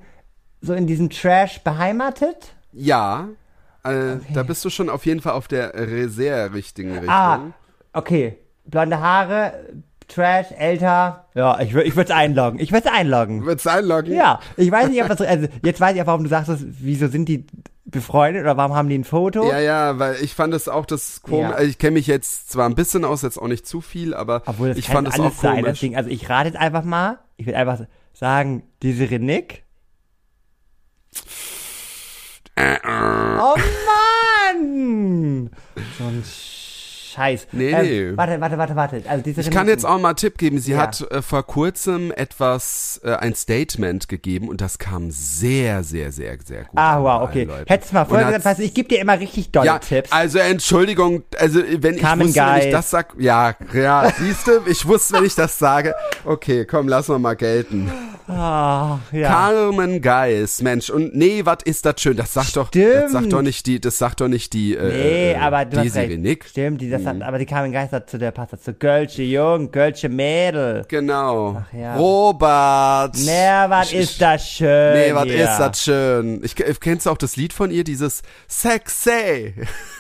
[0.61, 2.55] so in diesem Trash beheimatet?
[2.73, 3.29] ja,
[3.85, 7.09] äh, da bist du schon auf jeden Fall auf der re- sehr richtigen Richtung.
[7.11, 7.41] Ah,
[7.93, 8.39] okay.
[8.67, 9.53] Blonde Haare,
[10.09, 11.27] Trash, älter.
[11.35, 12.59] Ja, ich, ich würde es einloggen.
[12.61, 13.45] Ich würde es einloggen.
[13.47, 14.15] Willst du einloggen?
[14.15, 17.09] Ja, ich weiß nicht, ob das, also jetzt weiß ich auch, warum du sagst, wieso
[17.09, 17.47] sind die
[17.87, 19.47] befreundet oder warum haben die ein Foto?
[19.49, 21.43] Ja, ja, weil ich fand es auch das komisch.
[21.43, 21.51] Ja.
[21.53, 24.43] Also ich kenne mich jetzt zwar ein bisschen aus, jetzt auch nicht zu viel, aber
[24.47, 25.81] Obwohl das ich fand es auch sein, das komisch.
[25.81, 25.97] Ding.
[25.97, 27.81] Also ich rate jetzt einfach mal, ich würde einfach
[28.15, 29.65] sagen, diese Renick.
[32.57, 33.39] Äh, äh.
[33.41, 33.55] Oh
[36.01, 36.54] Mann!
[37.15, 37.47] Scheiß.
[37.53, 38.17] Nee, Ähm, nee.
[38.17, 39.03] Warte, warte, warte, warte.
[39.09, 40.59] Also diese Ich kann jetzt auch mal einen Tipp geben.
[40.59, 40.79] Sie Ja.
[40.79, 46.37] hat äh, vor kurzem etwas, äh, ein Statement gegeben und das kam sehr, sehr, sehr,
[46.45, 46.71] sehr gut.
[46.75, 47.45] Ah, wow, okay.
[47.45, 47.65] Leuten.
[47.69, 50.11] Hättest du mal vorher gesagt, weißt ich gebe dir immer richtig dolle ja, Tipps.
[50.13, 54.53] also Entschuldigung, also wenn Carmen ich wusste, wenn ich das sag, ja, ja, siehst du,
[54.67, 55.95] ich wusste, wenn ich das sage,
[56.25, 57.91] okay, komm, lass wir mal gelten.
[58.27, 59.29] Ah, ja.
[59.29, 63.33] Carmen Geist, Mensch, und nee, was ist das schön, das sagt doch, das sagt Stimmt.
[63.35, 66.07] doch nicht die, das sagt doch nicht die, äh, Nee, äh, aber du hast Desiree
[66.07, 66.21] recht.
[66.21, 66.45] Nick.
[66.47, 67.09] Stimmt, die, das Mhm.
[67.09, 68.73] hat, aber die Carmen Geist hat zu der passt dazu.
[68.73, 70.85] Gölsche Jung, Gölsche Mädel.
[70.89, 71.63] Genau.
[71.63, 71.97] Ach ja.
[71.97, 73.17] Robert.
[73.27, 76.41] Na, was ist das schön Nee, was ist das schön.
[76.45, 79.55] Ich, kennst du auch das Lied von ihr, dieses Sexy?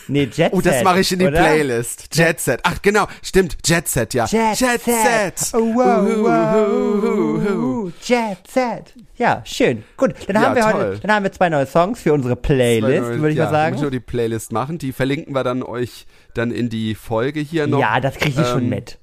[0.08, 1.38] Nee, Jet Oh, das Set, mache ich in die oder?
[1.38, 2.14] Playlist.
[2.14, 2.60] Jet Set.
[2.62, 3.56] Ach, genau, stimmt.
[3.64, 4.26] Jet Set, ja.
[4.26, 5.52] Jet, Set.
[5.54, 7.90] Oh, wow, wow, uhu.
[8.02, 8.94] Jet Set.
[9.16, 9.84] Ja, schön.
[9.96, 10.72] Gut, dann Ja, haben wir toll.
[10.72, 13.72] heute, dann haben wir zwei neue Songs für unsere Playlist, würde ich ja, mal sagen.
[13.74, 14.78] Muss ich nur die Playlist machen.
[14.78, 17.80] Die verlinken wir dann euch dann in die Folge hier noch.
[17.80, 18.98] Ja, das kriege ich schon Ähm, mit.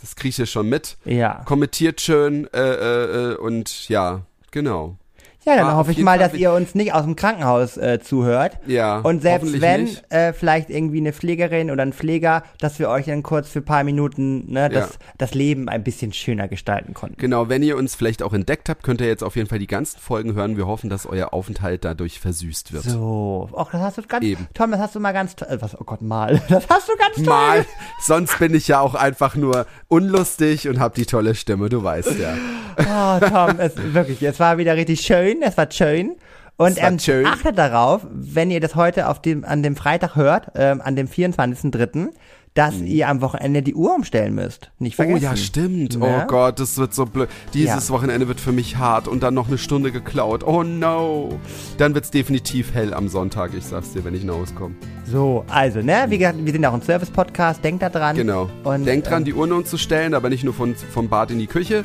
[0.00, 0.98] Das kriege ich schon mit.
[1.04, 1.42] Ja.
[1.46, 4.98] Kommentiert schön äh, äh, äh, und ja, genau.
[5.46, 8.00] Ja, dann Ah, hoffe ich mal, Fall dass ihr uns nicht aus dem Krankenhaus äh,
[8.00, 8.58] zuhört.
[8.66, 13.06] Ja, Und selbst wenn, äh, vielleicht irgendwie eine Pflegerin oder ein Pfleger, dass wir euch
[13.06, 14.96] dann kurz für ein paar Minuten ne, das, Ja.
[15.18, 17.16] das Leben ein bisschen schöner gestalten konnten.
[17.18, 19.66] Genau, wenn ihr uns vielleicht auch entdeckt habt, könnt ihr jetzt auf jeden Fall die
[19.68, 20.56] ganzen Folgen hören.
[20.56, 22.82] Wir hoffen, dass euer Aufenthalt dadurch versüßt wird.
[22.84, 24.48] So, ach, das hast du ganz, Eben.
[24.52, 26.92] Tom, das hast du mal ganz, toll, äh, was, oh Gott, mal, das hast du
[26.96, 27.24] ganz toll.
[27.26, 27.64] Mal,
[28.02, 32.18] sonst bin ich ja auch einfach nur unlustig und hab die tolle Stimme, du weißt
[32.18, 32.34] ja.
[32.78, 36.12] Oh, Tom, es, wirklich, es war wieder richtig schön, es war schön.
[36.58, 37.26] Und Es ähm, schön.
[37.26, 41.06] achtet darauf, wenn ihr das heute auf dem, an dem Freitag hört, ähm, an dem
[41.06, 42.08] 24.03.,
[42.54, 44.70] dass ihr am Wochenende die Uhr umstellen müsst.
[44.78, 45.04] Nicht Mhm.
[45.04, 45.24] Oh vergessen.
[45.24, 45.98] ja, stimmt.
[45.98, 46.22] Ne?
[46.24, 47.28] Oh Gott, das wird so blöd.
[47.52, 47.94] Dieses Ja.
[47.94, 50.42] Wochenende wird für mich hart und dann noch eine Stunde geklaut.
[50.42, 51.38] Oh no.
[51.76, 54.74] Dann wird's definitiv hell am Sonntag, ich sag's dir, wenn ich nach Hause komme.
[55.04, 58.16] So, also, ne, wie gesagt, wir sind auch ein Service-Podcast, denkt da dran.
[58.16, 58.48] Genau.
[58.64, 61.46] Und, Denkt dran, ähm, die Uhr umzustellen, aber nicht nur von, vom Bad in die
[61.48, 61.84] Küche.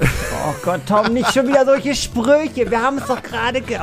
[0.00, 2.70] Oh Gott, Tom, nicht schon wieder solche Sprüche.
[2.70, 3.76] Wir haben es doch gerade ge...
[3.78, 3.80] Oh,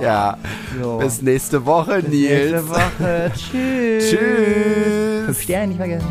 [0.00, 0.36] Ja.
[0.80, 0.98] so.
[0.98, 2.52] Bis nächste Woche, Nils.
[2.52, 3.32] nächste Woche.
[3.34, 4.10] Tschüss.
[4.10, 5.24] Tschüss.
[5.26, 6.06] Fünf Sterne nicht vergessen.